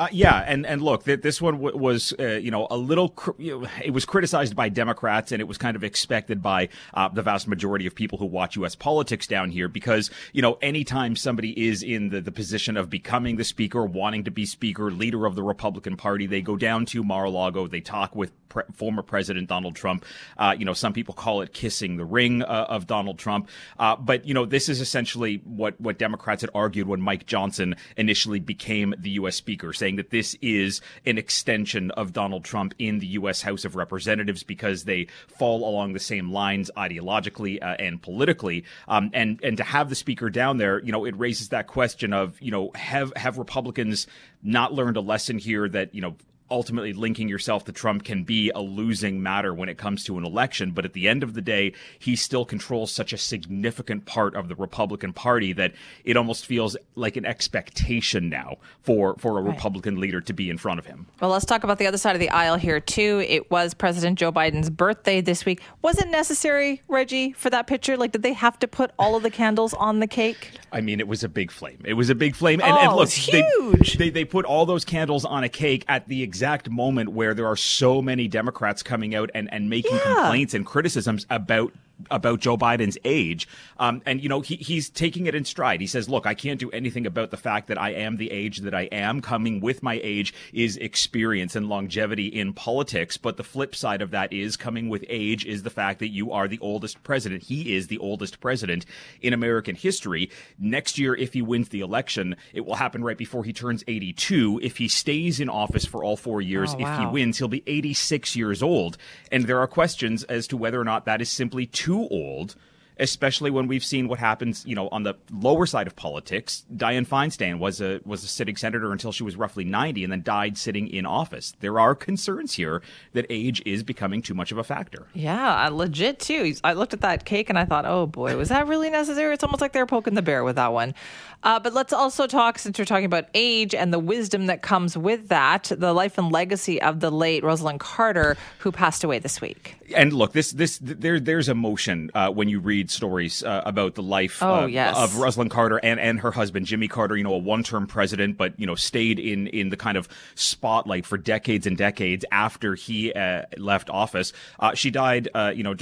[0.00, 3.10] Uh, yeah, and and look, th- this one w- was uh, you know a little
[3.10, 6.70] cr- you know, it was criticized by Democrats, and it was kind of expected by
[6.94, 8.74] uh, the vast majority of people who watch U.S.
[8.74, 13.36] politics down here, because you know anytime somebody is in the, the position of becoming
[13.36, 17.04] the speaker, wanting to be speaker, leader of the Republican Party, they go down to
[17.04, 20.06] Mar-a-Lago, they talk with pre- former President Donald Trump.
[20.38, 23.96] Uh, you know, some people call it kissing the ring uh, of Donald Trump, uh,
[23.96, 28.40] but you know this is essentially what what Democrats had argued when Mike Johnson initially
[28.40, 29.36] became the U.S.
[29.36, 33.42] speaker, saying saying that this is an extension of Donald Trump in the U.S.
[33.42, 38.64] House of Representatives because they fall along the same lines ideologically uh, and politically.
[38.86, 42.12] Um, and and to have the speaker down there, you know, it raises that question
[42.12, 44.06] of you know have have Republicans
[44.42, 46.14] not learned a lesson here that you know
[46.50, 50.24] ultimately linking yourself to Trump can be a losing matter when it comes to an
[50.24, 50.72] election.
[50.72, 54.48] But at the end of the day, he still controls such a significant part of
[54.48, 55.72] the Republican Party that
[56.04, 59.54] it almost feels like an expectation now for, for a right.
[59.54, 61.06] Republican leader to be in front of him.
[61.20, 63.24] Well, let's talk about the other side of the aisle here, too.
[63.28, 65.62] It was President Joe Biden's birthday this week.
[65.82, 67.96] Was it necessary, Reggie, for that picture?
[67.96, 70.50] Like, did they have to put all of the candles on the cake?
[70.72, 71.80] I mean, it was a big flame.
[71.84, 72.60] It was a big flame.
[72.60, 73.94] And, oh, and look, huge.
[73.94, 77.10] They, they, they put all those candles on a cake at the exact exact moment
[77.10, 80.14] where there are so many Democrats coming out and, and making yeah.
[80.14, 81.70] complaints and criticisms about
[82.10, 83.48] about Joe Biden's age.
[83.78, 85.80] Um, and, you know, he, he's taking it in stride.
[85.80, 88.58] He says, look, I can't do anything about the fact that I am the age
[88.58, 89.20] that I am.
[89.20, 93.16] Coming with my age is experience and longevity in politics.
[93.16, 96.32] But the flip side of that is coming with age is the fact that you
[96.32, 97.42] are the oldest president.
[97.44, 98.86] He is the oldest president
[99.20, 100.30] in American history.
[100.58, 104.60] Next year, if he wins the election, it will happen right before he turns 82.
[104.62, 106.92] If he stays in office for all four years, oh, wow.
[106.92, 108.96] if he wins, he'll be 86 years old.
[109.32, 112.54] And there are questions as to whether or not that is simply too too old
[113.00, 116.64] especially when we've seen what happens, you know, on the lower side of politics.
[116.74, 120.22] Dianne Feinstein was a was a sitting senator until she was roughly 90 and then
[120.22, 121.54] died sitting in office.
[121.60, 122.82] There are concerns here
[123.14, 125.06] that age is becoming too much of a factor.
[125.14, 126.54] Yeah, legit too.
[126.62, 129.44] I looked at that cake and I thought, "Oh boy, was that really necessary?" It's
[129.44, 130.94] almost like they're poking the bear with that one.
[131.42, 134.96] Uh, but let's also talk, since we're talking about age and the wisdom that comes
[134.96, 139.40] with that, the life and legacy of the late Rosalynn Carter, who passed away this
[139.40, 139.76] week.
[139.96, 144.02] And look, this this there there's emotion uh, when you read stories uh, about the
[144.02, 144.96] life oh, uh, yes.
[144.96, 147.16] of Rosalynn Carter and, and her husband Jimmy Carter.
[147.16, 150.08] You know, a one term president, but you know, stayed in in the kind of
[150.34, 154.32] spotlight for decades and decades after he uh, left office.
[154.58, 155.74] Uh, she died, you know,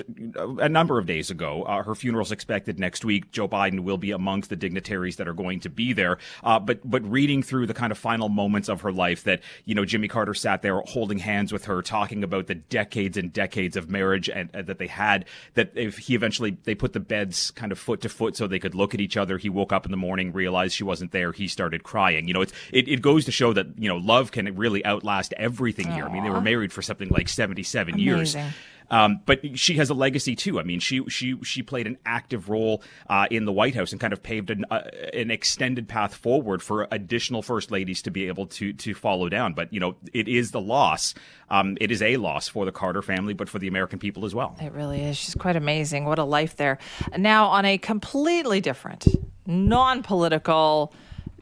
[0.61, 1.65] a number of days ago.
[1.85, 3.33] her funeral's expected next week.
[3.33, 6.19] Joe Biden will be amongst the dignitaries that are going going to be there.
[6.45, 9.75] Uh, but but reading through the kind of final moments of her life that you
[9.75, 13.77] know Jimmy Carter sat there holding hands with her, talking about the decades and decades
[13.77, 15.25] of marriage and uh, that they had.
[15.55, 18.59] That if he eventually they put the beds kind of foot to foot so they
[18.59, 19.39] could look at each other.
[19.39, 21.33] He woke up in the morning, realized she wasn't there.
[21.33, 22.29] He started crying.
[22.29, 25.35] You know, it's, it it goes to show that you know love can really outlast
[25.37, 25.95] everything Aww.
[25.95, 26.05] here.
[26.07, 28.37] I mean, they were married for something like seventy seven years.
[28.91, 30.59] Um, but she has a legacy too.
[30.59, 34.01] I mean, she she she played an active role uh, in the White House and
[34.01, 38.29] kind of paved an, uh, an extended path forward for additional first ladies to be
[38.29, 39.53] able to to follow down.
[39.53, 41.15] But you know, it is the loss.
[41.51, 44.35] Um, it is a loss for the Carter family, but for the American people as
[44.35, 44.57] well.
[44.61, 45.17] It really is.
[45.17, 46.05] She's quite amazing.
[46.05, 46.79] What a life there.
[47.17, 49.07] Now, on a completely different,
[49.47, 50.93] non-political,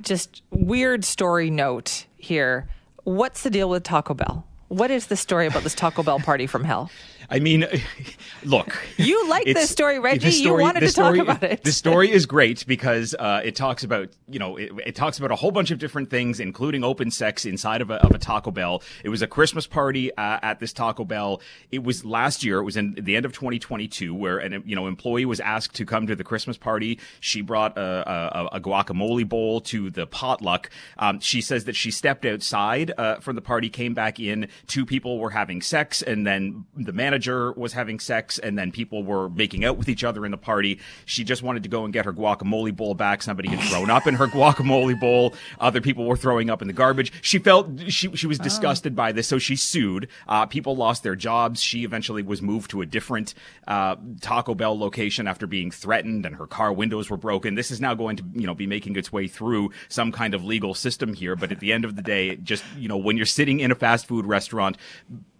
[0.00, 2.68] just weird story note here.
[3.04, 4.46] What's the deal with Taco Bell?
[4.68, 6.90] What is the story about this Taco Bell party from hell?
[7.28, 7.66] I mean,
[8.44, 8.76] look.
[8.96, 10.30] You like this story, Reggie.
[10.30, 11.64] Story, you wanted to story, talk about it.
[11.64, 15.30] The story is great because uh, it talks about, you know, it, it, talks about
[15.30, 18.50] a whole bunch of different things, including open sex inside of a, of a Taco
[18.50, 18.82] Bell.
[19.04, 21.40] It was a Christmas party uh, at this Taco Bell.
[21.70, 22.58] It was last year.
[22.58, 25.84] It was in the end of 2022, where an you know employee was asked to
[25.84, 26.98] come to the Christmas party.
[27.20, 30.70] She brought a, a, a guacamole bowl to the potluck.
[30.98, 34.48] Um, she says that she stepped outside uh, from the party, came back in.
[34.66, 39.02] Two people were having sex, and then the manager was having sex, and then people
[39.02, 40.80] were making out with each other in the party.
[41.04, 43.22] She just wanted to go and get her guacamole bowl back.
[43.22, 45.34] Somebody had thrown up in her guacamole bowl.
[45.60, 47.12] Other people were throwing up in the garbage.
[47.22, 48.96] She felt she she was disgusted oh.
[48.96, 50.08] by this, so she sued.
[50.28, 51.62] Uh, people lost their jobs.
[51.62, 53.34] She eventually was moved to a different
[53.66, 57.54] uh, Taco Bell location after being threatened, and her car windows were broken.
[57.54, 60.44] This is now going to you know be making its way through some kind of
[60.44, 61.36] legal system here.
[61.36, 63.74] But at the end of the day, just you know when you're sitting in a
[63.74, 64.76] fast food restaurant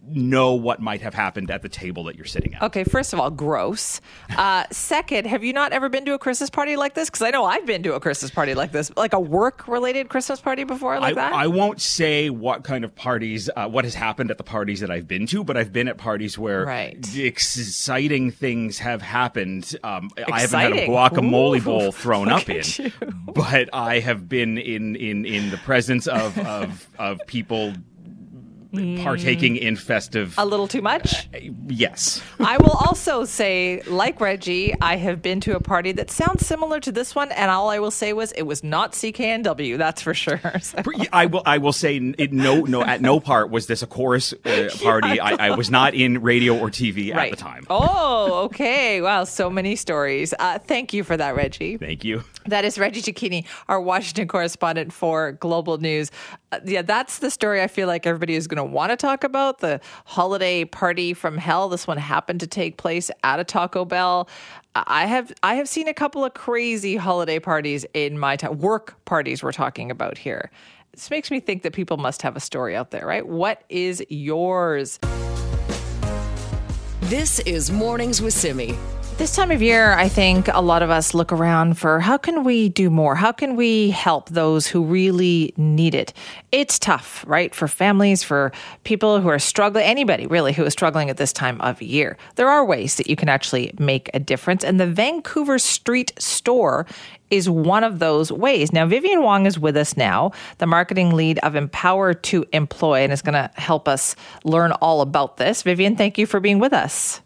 [0.09, 2.63] know what might have happened at the table that you're sitting at.
[2.63, 4.01] Okay, first of all, gross.
[4.37, 7.09] Uh, second, have you not ever been to a Christmas party like this?
[7.09, 10.41] Because I know I've been to a Christmas party like this, like a work-related Christmas
[10.41, 11.33] party before, like I, that.
[11.33, 14.91] I won't say what kind of parties, uh, what has happened at the parties that
[14.91, 17.17] I've been to, but I've been at parties where right.
[17.17, 19.77] exciting things have happened.
[19.83, 22.93] Um, I haven't had a guacamole Ooh, bowl thrown up in, you.
[23.33, 27.75] but I have been in in in the presence of of of people
[28.73, 30.35] partaking in festive.
[30.39, 31.29] A little too much?
[31.35, 32.23] Uh, yes.
[32.41, 36.81] I will also say, like Reggie, I have been to a party that sounds similar
[36.81, 40.15] to this one, and all I will say was it was not CKNW, that's for
[40.15, 40.41] sure.
[40.67, 40.79] So.
[41.13, 44.33] I will I will say it, no no at no part was this a Corus
[44.33, 45.17] uh, party.
[45.17, 47.31] yeah, I, I, was not in radio or TV right.
[47.33, 47.67] at the time.
[47.71, 49.01] Oh, okay.
[49.01, 50.35] Wow, so many stories.
[50.39, 51.77] Uh, thank you for that, Reggie.
[51.77, 52.25] Thank you.
[52.47, 56.11] That is Reggie Cecchini, our Washington correspondent for Global News.
[56.65, 59.59] Yeah, that's the story I feel like everybody is going to want to talk about
[59.59, 61.69] the holiday party from hell.
[61.69, 64.29] This one happened to take place at a Taco Bell.
[64.75, 68.59] I have I have seen a couple of crazy holiday parties in my time.
[68.59, 70.51] Work parties we're talking about here.
[70.93, 73.27] This makes me think that people must have a story out there, right?
[73.27, 74.99] What is yours?
[77.03, 78.77] This is Mornings with Simi.
[79.19, 82.45] This time of year, I think a lot of us look around for how can
[82.45, 83.15] we do more?
[83.15, 86.13] How can we help those who really need it?
[86.53, 87.55] It's tough, right?
[87.55, 88.53] For families, for
[88.85, 92.19] people who are struggling, anybody really who is struggling at this time of year.
[92.35, 94.63] There are ways that you can actually make a difference.
[94.63, 96.87] And the Vancouver Street Store
[97.31, 98.71] is one of those ways.
[98.71, 103.15] Now, Vivian Wong is with us now, the marketing lead of Empower to Employ, and
[103.15, 105.63] is going to help us learn all about this.
[105.63, 107.23] Vivian, thank you for being with us.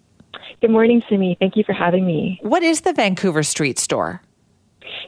[0.61, 1.37] Good morning, Simi.
[1.41, 2.39] Thank you for having me.
[2.43, 4.21] What is the Vancouver Street Store?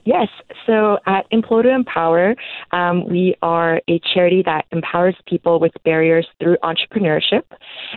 [0.05, 0.29] Yes.
[0.67, 2.35] So at Employ to Empower,
[2.73, 7.43] um, we are a charity that empowers people with barriers through entrepreneurship.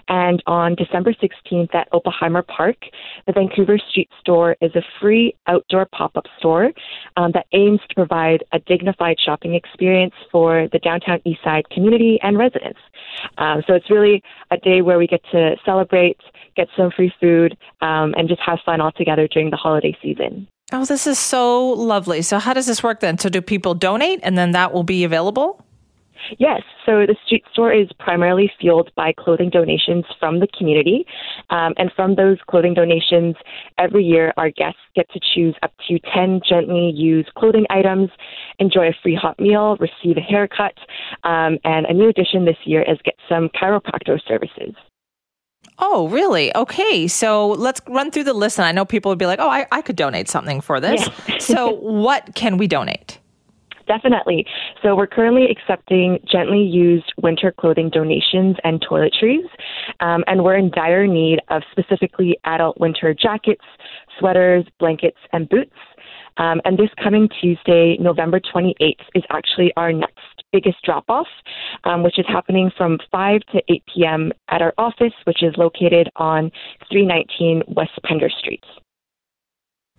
[0.07, 2.77] And on December 16th at Oppenheimer Park,
[3.27, 6.71] the Vancouver Street Store is a free outdoor pop up store
[7.17, 12.37] um, that aims to provide a dignified shopping experience for the downtown Eastside community and
[12.37, 12.79] residents.
[13.37, 14.21] Um, so it's really
[14.51, 16.19] a day where we get to celebrate
[16.55, 20.47] get some free food, um, and just have fun all together during the holiday season.
[20.71, 22.21] Oh, this is so lovely.
[22.21, 23.17] So, how does this work then?
[23.17, 25.65] So, do people donate and then that will be available?
[26.37, 26.61] Yes.
[26.85, 31.05] So the street store is primarily fueled by clothing donations from the community.
[31.49, 33.35] Um, and from those clothing donations,
[33.77, 38.09] every year our guests get to choose up to 10 gently used clothing items,
[38.59, 40.77] enjoy a free hot meal, receive a haircut,
[41.23, 44.73] um, and a new addition this year is get some chiropractor services.
[45.79, 46.55] Oh, really?
[46.55, 47.07] Okay.
[47.07, 48.59] So let's run through the list.
[48.59, 51.09] And I know people would be like, oh, I, I could donate something for this.
[51.27, 51.37] Yeah.
[51.39, 53.19] so, what can we donate?
[53.87, 54.45] Definitely.
[54.81, 59.45] So we're currently accepting gently used winter clothing donations and toiletries,
[59.99, 63.63] um, and we're in dire need of specifically adult winter jackets,
[64.17, 65.75] sweaters, blankets, and boots.
[66.37, 71.27] Um, and this coming Tuesday, November 28th, is actually our next biggest drop off,
[71.83, 74.31] um, which is happening from 5 to 8 p.m.
[74.47, 76.49] at our office, which is located on
[76.89, 78.63] 319 West Pender Street.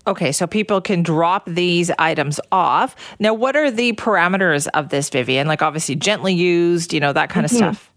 [0.06, 2.94] Okay, so people can drop these items off.
[3.18, 5.46] Now, what are the parameters of this, Vivian?
[5.46, 7.64] Like, obviously, gently used, you know, that kind mm-hmm.
[7.64, 7.92] of stuff.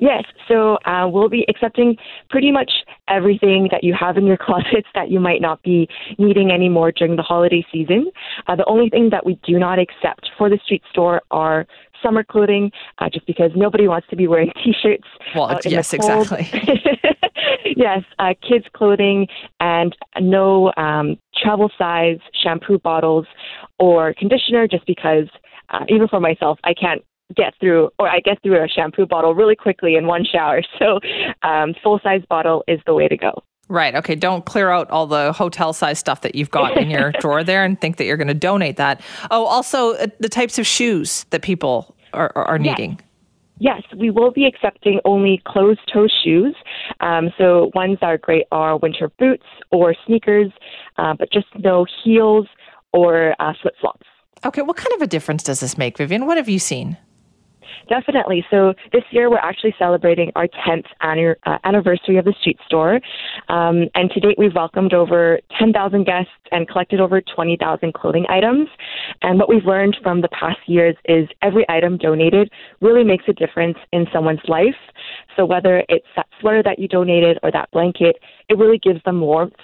[0.00, 1.96] Yes, so uh, we'll be accepting
[2.30, 2.70] pretty much
[3.08, 7.16] everything that you have in your closets that you might not be needing anymore during
[7.16, 8.10] the holiday season.
[8.46, 11.66] Uh, the only thing that we do not accept for the street store are
[12.02, 15.06] summer clothing, uh, just because nobody wants to be wearing t-shirts.
[15.34, 16.48] Well, yes, exactly.
[17.76, 19.28] yes, uh, kids' clothing
[19.60, 23.26] and no um, travel size shampoo bottles
[23.78, 25.28] or conditioner, just because
[25.70, 27.02] uh, even for myself, I can't
[27.34, 30.62] get through, or I get through a shampoo bottle really quickly in one shower.
[30.78, 30.98] So,
[31.42, 33.44] um, full size bottle is the way to go.
[33.68, 33.94] Right.
[33.94, 34.14] Okay.
[34.16, 37.64] Don't clear out all the hotel size stuff that you've got in your drawer there
[37.64, 39.00] and think that you're going to donate that.
[39.30, 42.92] Oh, also uh, the types of shoes that people are, are needing.
[42.92, 43.00] Yes.
[43.58, 46.56] Yes, we will be accepting only closed toe shoes.
[46.98, 50.50] Um, so ones that are great are winter boots or sneakers,
[50.98, 52.48] uh, but just no heels
[52.92, 54.06] or uh, flip flops.
[54.44, 54.62] Okay.
[54.62, 56.26] What kind of a difference does this make, Vivian?
[56.26, 56.96] What have you seen?
[57.88, 58.44] Definitely.
[58.50, 63.00] So this year we're actually celebrating our 10th uh, anniversary of the street store.
[63.48, 68.68] Um, and to date we've welcomed over 10,000 guests and collected over 20,000 clothing items.
[69.22, 72.50] And what we've learned from the past years is every item donated
[72.80, 74.74] really makes a difference in someone's life.
[75.36, 78.16] So whether it's that sweater that you donated or that blanket,
[78.48, 79.54] it really gives them warmth.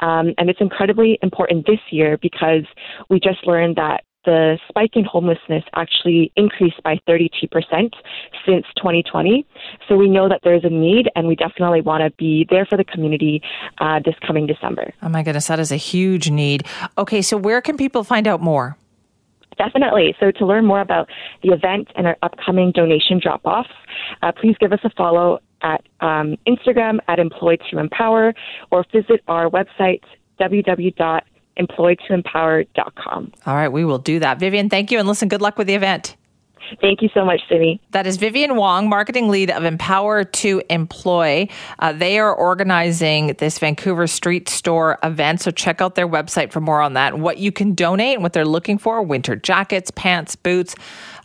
[0.00, 2.64] Um, and it's incredibly important this year because
[3.08, 7.48] we just learned that the spike in homelessness actually increased by 32%
[8.46, 9.46] since 2020.
[9.88, 12.76] So we know that there's a need, and we definitely want to be there for
[12.76, 13.42] the community
[13.78, 14.92] uh, this coming December.
[15.02, 16.66] Oh my goodness, that is a huge need.
[16.98, 18.76] Okay, so where can people find out more?
[19.56, 20.16] Definitely.
[20.18, 21.08] So to learn more about
[21.42, 23.70] the event and our upcoming donation drop offs,
[24.22, 28.34] uh, please give us a follow at um, Instagram at Employed to Empower
[28.70, 30.02] or visit our website
[30.40, 31.20] www
[31.58, 33.32] employedtoempower.com.
[33.46, 34.38] All right, we will do that.
[34.38, 34.98] Vivian, thank you.
[34.98, 36.16] And listen, good luck with the event.
[36.80, 37.80] Thank you so much, Simi.
[37.90, 41.48] That is Vivian Wong, marketing lead of Empower to Employ.
[41.78, 45.40] Uh, they are organizing this Vancouver Street Store event.
[45.40, 47.18] So check out their website for more on that.
[47.18, 50.74] What you can donate and what they're looking for winter jackets, pants, boots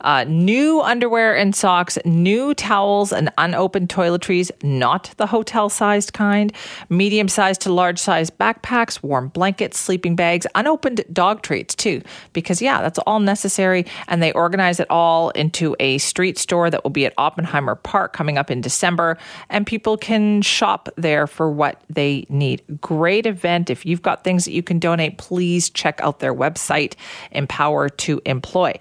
[0.02, 6.54] uh, new underwear and socks, new towels and unopened toiletries, not the hotel sized kind,
[6.90, 12.02] medium sized to large sized backpacks, warm blankets, sleeping bags, unopened dog treats too,
[12.34, 13.86] because yeah, that's all necessary.
[14.08, 18.14] And they organize it all into a street store that will be at Oppenheimer Park
[18.14, 19.18] coming up in December,
[19.50, 22.62] and people can shop there for what they need.
[22.82, 23.70] Great event.
[23.70, 26.96] If you've got things that you can donate, please check out their website,
[27.32, 28.74] Empower to Employ.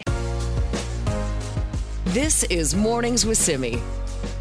[2.07, 3.79] This is Mornings with Simi.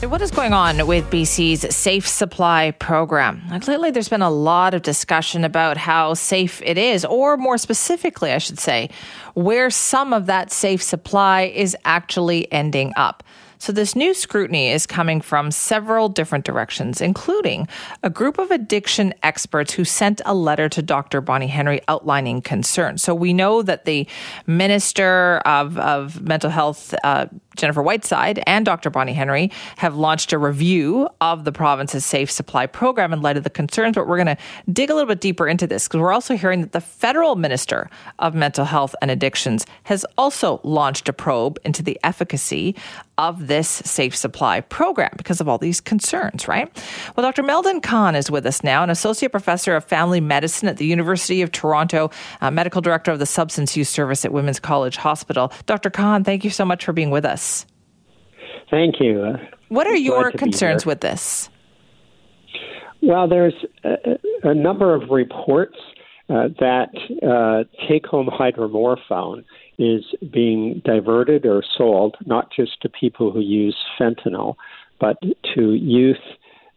[0.04, 3.42] What is going on with BC's Safe Supply program?
[3.68, 8.32] Lately, there's been a lot of discussion about how safe it is, or more specifically,
[8.32, 8.92] I should say,
[9.34, 13.24] where some of that safe supply is actually ending up.
[13.60, 17.68] So, this new scrutiny is coming from several different directions, including
[18.04, 21.22] a group of addiction experts who sent a letter to Dr.
[21.22, 23.02] Bonnie Henry outlining concerns.
[23.02, 24.08] So, we know that the
[24.46, 27.26] Minister of, of Mental Health, uh,
[27.58, 28.90] Jennifer Whiteside and Dr.
[28.90, 33.44] Bonnie Henry have launched a review of the province's safe supply program in light of
[33.44, 33.96] the concerns.
[33.96, 34.38] But we're going to
[34.72, 37.90] dig a little bit deeper into this because we're also hearing that the federal minister
[38.20, 42.76] of mental health and addictions has also launched a probe into the efficacy
[43.18, 46.72] of this safe supply program because of all these concerns, right?
[47.16, 47.42] Well, Dr.
[47.42, 51.42] Meldon Kahan is with us now, an associate professor of family medicine at the University
[51.42, 55.52] of Toronto, uh, medical director of the substance use service at Women's College Hospital.
[55.66, 55.90] Dr.
[55.90, 57.42] Kahan, thank you so much for being with us.
[58.70, 59.22] Thank you.
[59.22, 59.38] Uh,
[59.70, 61.50] what are your concerns with this?
[63.02, 63.54] Well, there's
[63.84, 65.78] a, a number of reports
[66.30, 66.90] uh, that
[67.24, 69.46] uh, take home hydromorphone
[69.78, 70.04] is
[70.34, 74.56] being diverted or sold not just to people who use fentanyl,
[75.00, 75.18] but
[75.56, 76.18] to youth,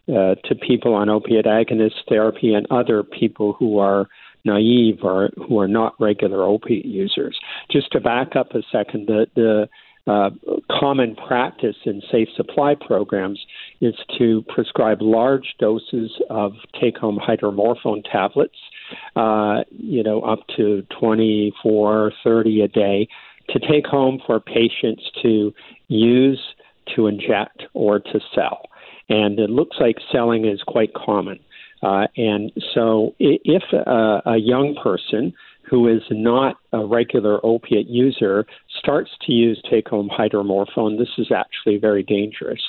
[0.09, 4.07] uh, to people on opiate agonist therapy, and other people who are
[4.45, 7.39] naive or who are not regular opiate users.
[7.71, 9.69] Just to back up a second, the, the
[10.07, 10.31] uh,
[10.71, 13.39] common practice in safe supply programs
[13.81, 18.57] is to prescribe large doses of take home hydromorphone tablets,
[19.17, 23.09] uh, you know, up to 24, 30 a day,
[23.51, 25.53] to take home for patients to
[25.89, 26.41] use,
[26.95, 28.63] to inject, or to sell.
[29.09, 31.41] And it looks like selling is quite common.
[31.83, 35.33] Uh, and so if a, a young person
[35.71, 38.45] who is not a regular opiate user
[38.77, 42.61] starts to use take home hydromorphone, this is actually very dangerous.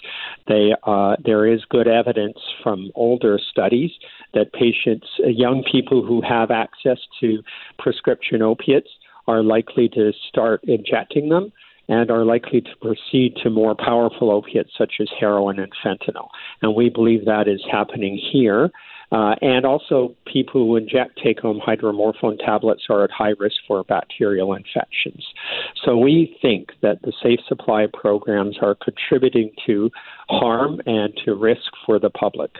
[0.47, 3.91] They, uh, there is good evidence from older studies
[4.36, 7.41] that patients, uh, young people who have access to
[7.80, 8.89] prescription opiates,
[9.28, 11.52] are likely to start injecting them
[11.92, 16.30] and are likely to proceed to more powerful opiates such as heroin and fentanyl.
[16.62, 18.72] And we believe that is happening here.
[19.12, 23.84] Uh, and also, people who inject take home hydromorphone tablets are at high risk for
[23.84, 25.28] bacterial infections.
[25.84, 29.92] So, we think that the safe supply programs are contributing to
[30.30, 32.52] harm and to risk for the public.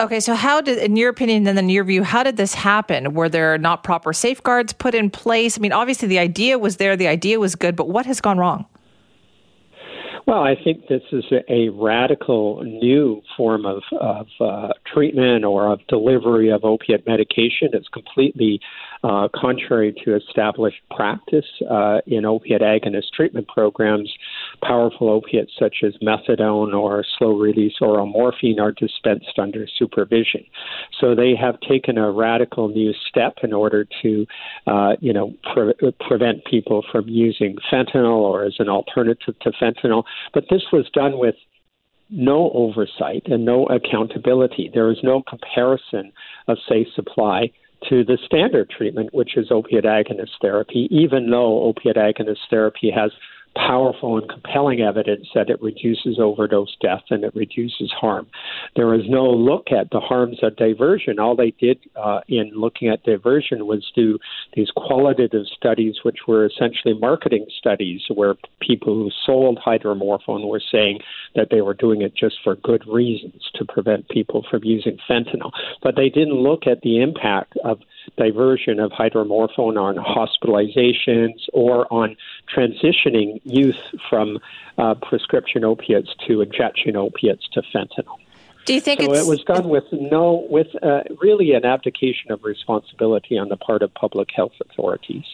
[0.00, 3.14] Okay, so how did, in your opinion, and in your view, how did this happen?
[3.14, 5.56] Were there not proper safeguards put in place?
[5.56, 8.38] I mean, obviously the idea was there, the idea was good, but what has gone
[8.38, 8.66] wrong?
[10.26, 15.70] Well, I think this is a, a radical new form of, of uh, treatment or
[15.70, 17.68] of delivery of opiate medication.
[17.74, 18.58] It's completely
[19.02, 24.10] uh, contrary to established practice uh, in opiate agonist treatment programs.
[24.66, 30.44] Powerful opiates such as methadone or slow release oral morphine are dispensed under supervision.
[31.00, 34.26] So they have taken a radical new step in order to,
[34.66, 40.04] uh, you know, pre- prevent people from using fentanyl or as an alternative to fentanyl.
[40.32, 41.34] But this was done with
[42.10, 44.70] no oversight and no accountability.
[44.72, 46.12] There is no comparison
[46.48, 47.50] of safe supply
[47.88, 53.10] to the standard treatment, which is opiate agonist therapy, even though opiate agonist therapy has
[53.54, 58.26] powerful and compelling evidence that it reduces overdose death and it reduces harm.
[58.76, 61.18] There was no look at the harms of diversion.
[61.18, 64.18] All they did uh, in looking at diversion was do
[64.54, 71.00] these qualitative studies, which were essentially marketing studies, where people who sold hydromorphone were saying
[71.34, 75.50] that they were doing it just for good reasons to prevent people from using fentanyl.
[75.82, 77.78] But they didn't look at the impact of
[78.16, 82.16] diversion of hydromorphone on hospitalizations or on
[82.54, 83.76] transitioning youth
[84.08, 84.38] from
[84.78, 88.16] uh, prescription opiates to injection opiates to fentanyl.
[88.64, 92.44] Do you think so it was done with no, with uh, really an abdication of
[92.44, 95.24] responsibility on the part of public health authorities?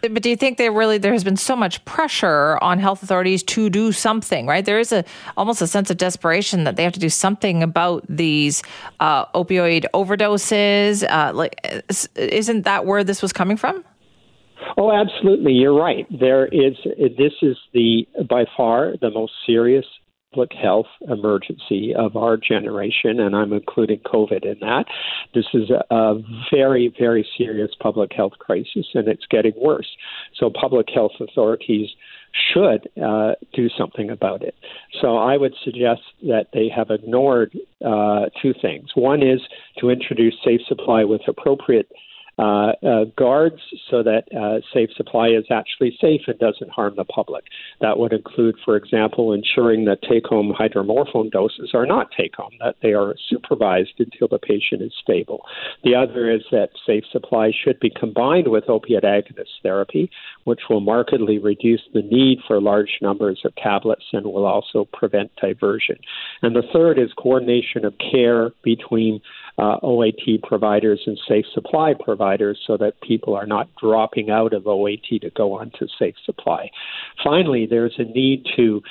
[0.00, 3.42] But do you think there really there has been so much pressure on health authorities
[3.44, 4.46] to do something?
[4.46, 5.04] Right, there is a
[5.36, 8.62] almost a sense of desperation that they have to do something about these
[9.00, 11.04] uh, opioid overdoses.
[11.08, 11.60] Uh, like,
[12.14, 13.84] isn't that where this was coming from?
[14.76, 15.52] Oh, absolutely.
[15.52, 16.06] You're right.
[16.10, 16.76] There is.
[17.16, 19.86] This is the by far the most serious
[20.32, 24.84] public health emergency of our generation, and I'm including COVID in that.
[25.34, 26.20] This is a, a,
[26.52, 29.88] very, very serious public health crisis, and it's getting worse.
[30.38, 31.88] So, public health authorities
[32.52, 34.54] should uh, do something about it.
[35.00, 38.90] So, I would suggest that they have ignored uh, two things.
[38.94, 39.40] One is
[39.78, 41.90] to introduce safe supply with appropriate
[42.38, 43.60] uh, uh, guards
[43.90, 47.44] so that uh, safe supply is actually safe and doesn't harm the public.
[47.80, 52.52] That would include, for example, ensuring that take home hydromorphone doses are not take home,
[52.60, 55.42] that they are supervised until the patient is stable.
[55.82, 60.08] The other is that safe supply should be combined with opiate agonist therapy,
[60.44, 65.32] which will markedly reduce the need for large numbers of tablets and will also prevent
[65.42, 65.96] diversion.
[66.42, 69.20] And the third is coordination of care between
[69.58, 74.66] uh, OAT providers and safe supply providers so that people are not dropping out of
[74.66, 76.70] OAT to go on to safe supply.
[77.22, 78.82] Finally, there's a need to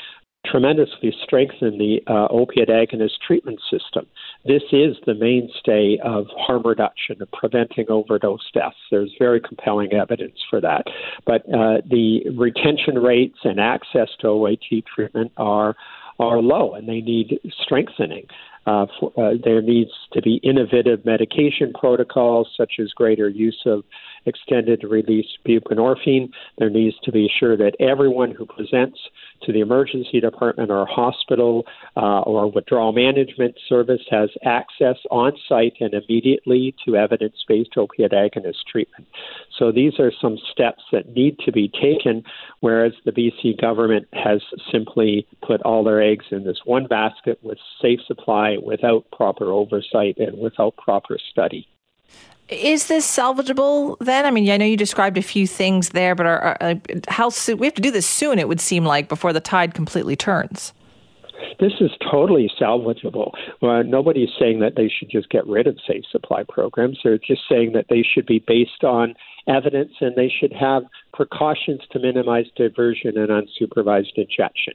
[0.46, 4.06] tremendously strengthen the uh, opiate agonist treatment system.
[4.46, 8.78] This is the mainstay of harm reduction and preventing overdose deaths.
[8.90, 10.86] There's very compelling evidence for that.
[11.26, 15.76] But uh, the retention rates and access to OAT treatment are
[16.20, 18.26] are low and they need strengthening.
[18.68, 23.84] Uh, for, uh, there needs to be innovative medication protocols, such as greater use of
[24.26, 26.30] extended release buprenorphine.
[26.58, 29.00] There needs to be sure that everyone who presents
[29.44, 31.66] to the emergency department or hospital
[31.96, 38.12] uh, or withdrawal management service has access on site and immediately to evidence based opiate
[38.12, 39.08] agonist treatment.
[39.58, 42.24] So these are some steps that need to be taken,
[42.60, 44.42] whereas the BC government has
[44.72, 50.18] simply put all their eggs in this one basket with safe supply without proper oversight
[50.18, 51.68] and without proper study.
[52.50, 54.26] Is this salvageable then?
[54.26, 56.76] I mean, I know you described a few things there, but are, are, uh,
[57.10, 57.58] how soon?
[57.58, 58.40] We have to do this soon.
[58.40, 60.72] It would seem like before the tide completely turns.
[61.60, 63.32] This is totally salvageable.
[63.62, 67.00] Well, nobody's saying that they should just get rid of safe supply programs.
[67.04, 69.16] They're just saying that they should be based on
[69.48, 70.84] evidence and they should have
[71.14, 74.74] precautions to minimize diversion and unsupervised injection.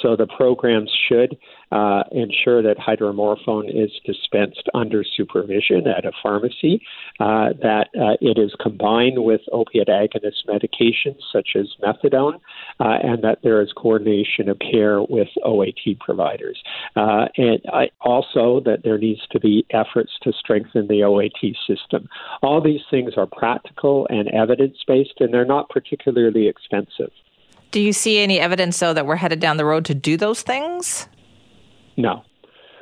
[0.00, 1.36] So the programs should
[1.72, 6.80] uh, ensure that hydromorphone is dispensed under supervision at a pharmacy,
[7.18, 12.40] uh, that uh, it is combined with opiate agonist medications such as methadone,
[12.80, 16.60] uh, and that there is coordination of care with OAT providers.
[16.96, 17.60] Uh, and
[18.00, 22.08] also that there needs to be efforts to strengthen the OAT system.
[22.42, 27.10] All these things are practical and evidence based, and they're not particularly expensive.
[27.70, 30.42] Do you see any evidence, though, that we're headed down the road to do those
[30.42, 31.06] things?
[31.96, 32.24] No.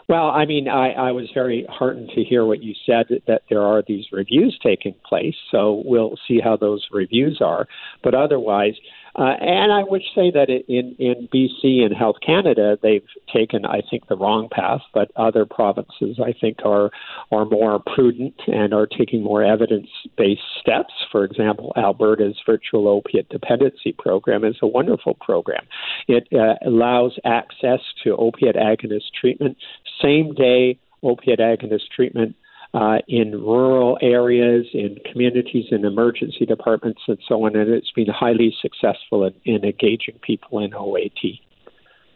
[0.09, 3.61] Well, I mean, I, I was very heartened to hear what you said that there
[3.61, 5.35] are these reviews taking place.
[5.51, 7.69] So we'll see how those reviews are.
[8.03, 8.73] But otherwise,
[9.17, 13.83] Uh, and I would say that in, in BC and Health Canada, they've taken, I
[13.91, 16.91] think, the wrong path, but other provinces, I think, are,
[17.33, 20.93] are more prudent and are taking more evidence based steps.
[21.11, 25.67] For example, Alberta's virtual opiate dependency program is a wonderful program.
[26.07, 29.57] It uh, allows access to opiate agonist treatment,
[30.03, 32.35] same day opiate agonist treatment
[32.75, 37.57] uh, in rural areas, in communities, in emergency departments, and so on.
[37.57, 41.41] And it's been highly successful in, in engaging people in OAT.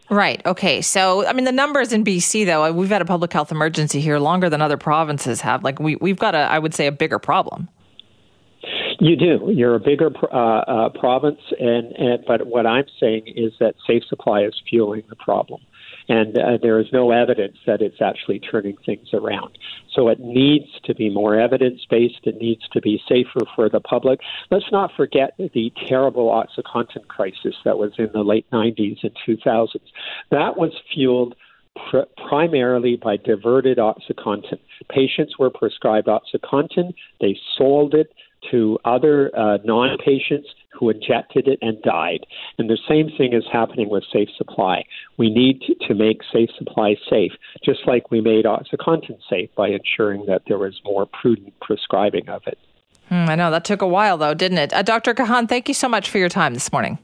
[0.09, 0.45] Right.
[0.45, 0.81] Okay.
[0.81, 4.19] So, I mean, the numbers in BC, though, we've had a public health emergency here
[4.19, 5.63] longer than other provinces have.
[5.63, 7.69] Like, we, we've got a, I would say, a bigger problem.
[8.99, 9.51] You do.
[9.53, 14.03] You're a bigger uh, uh, province, and, and but what I'm saying is that safe
[14.07, 15.61] supply is fueling the problem
[16.09, 19.57] and uh, there is no evidence that it's actually turning things around.
[19.93, 22.21] So it needs to be more evidence based.
[22.23, 24.19] It needs to be safer for the public.
[24.51, 29.67] Let's not forget the terrible OxyContin crisis that was in the late 90s and 2000s.
[30.31, 31.35] That was fueled
[31.89, 34.59] pr- primarily by diverted OxyContin.
[34.89, 38.11] Patients were prescribed OxyContin, they sold it
[38.51, 42.25] to other uh, non patients who injected it and died.
[42.57, 44.83] And the same thing is happening with safe supply.
[45.17, 47.33] We need to, make safe supply safe,
[47.63, 52.41] just like we made OxyContin safe by ensuring that there was more prudent prescribing of
[52.47, 52.57] it.
[53.09, 54.73] Hmm, I know that took a while, though, didn't it?
[54.73, 55.13] Uh, Dr.
[55.13, 56.97] Kahan, thank you so much for your time this morning.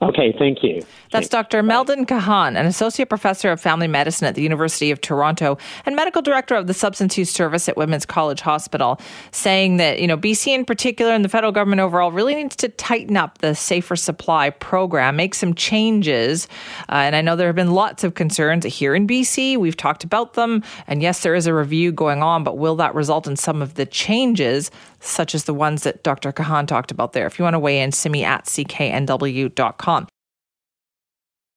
[0.00, 0.80] Okay, thank you.
[1.10, 1.60] That's Dr.
[1.62, 6.22] Meldon Kahan, an associate professor of family medicine at the University of Toronto and medical
[6.22, 9.00] director of the substance use service at Women's College Hospital,
[9.32, 12.68] saying that, you know, BC in particular and the federal government overall really needs to
[12.68, 16.46] tighten up the safer supply program, make some changes.
[16.88, 19.56] Uh, and I know there have been lots of concerns here in BC.
[19.56, 20.62] We've talked about them.
[20.86, 23.74] And yes, there is a review going on, but will that result in some of
[23.74, 24.70] the changes,
[25.00, 26.30] such as the ones that Dr.
[26.30, 27.26] Kahan talked about there?
[27.26, 29.87] If you want to weigh in, simi at cknw.com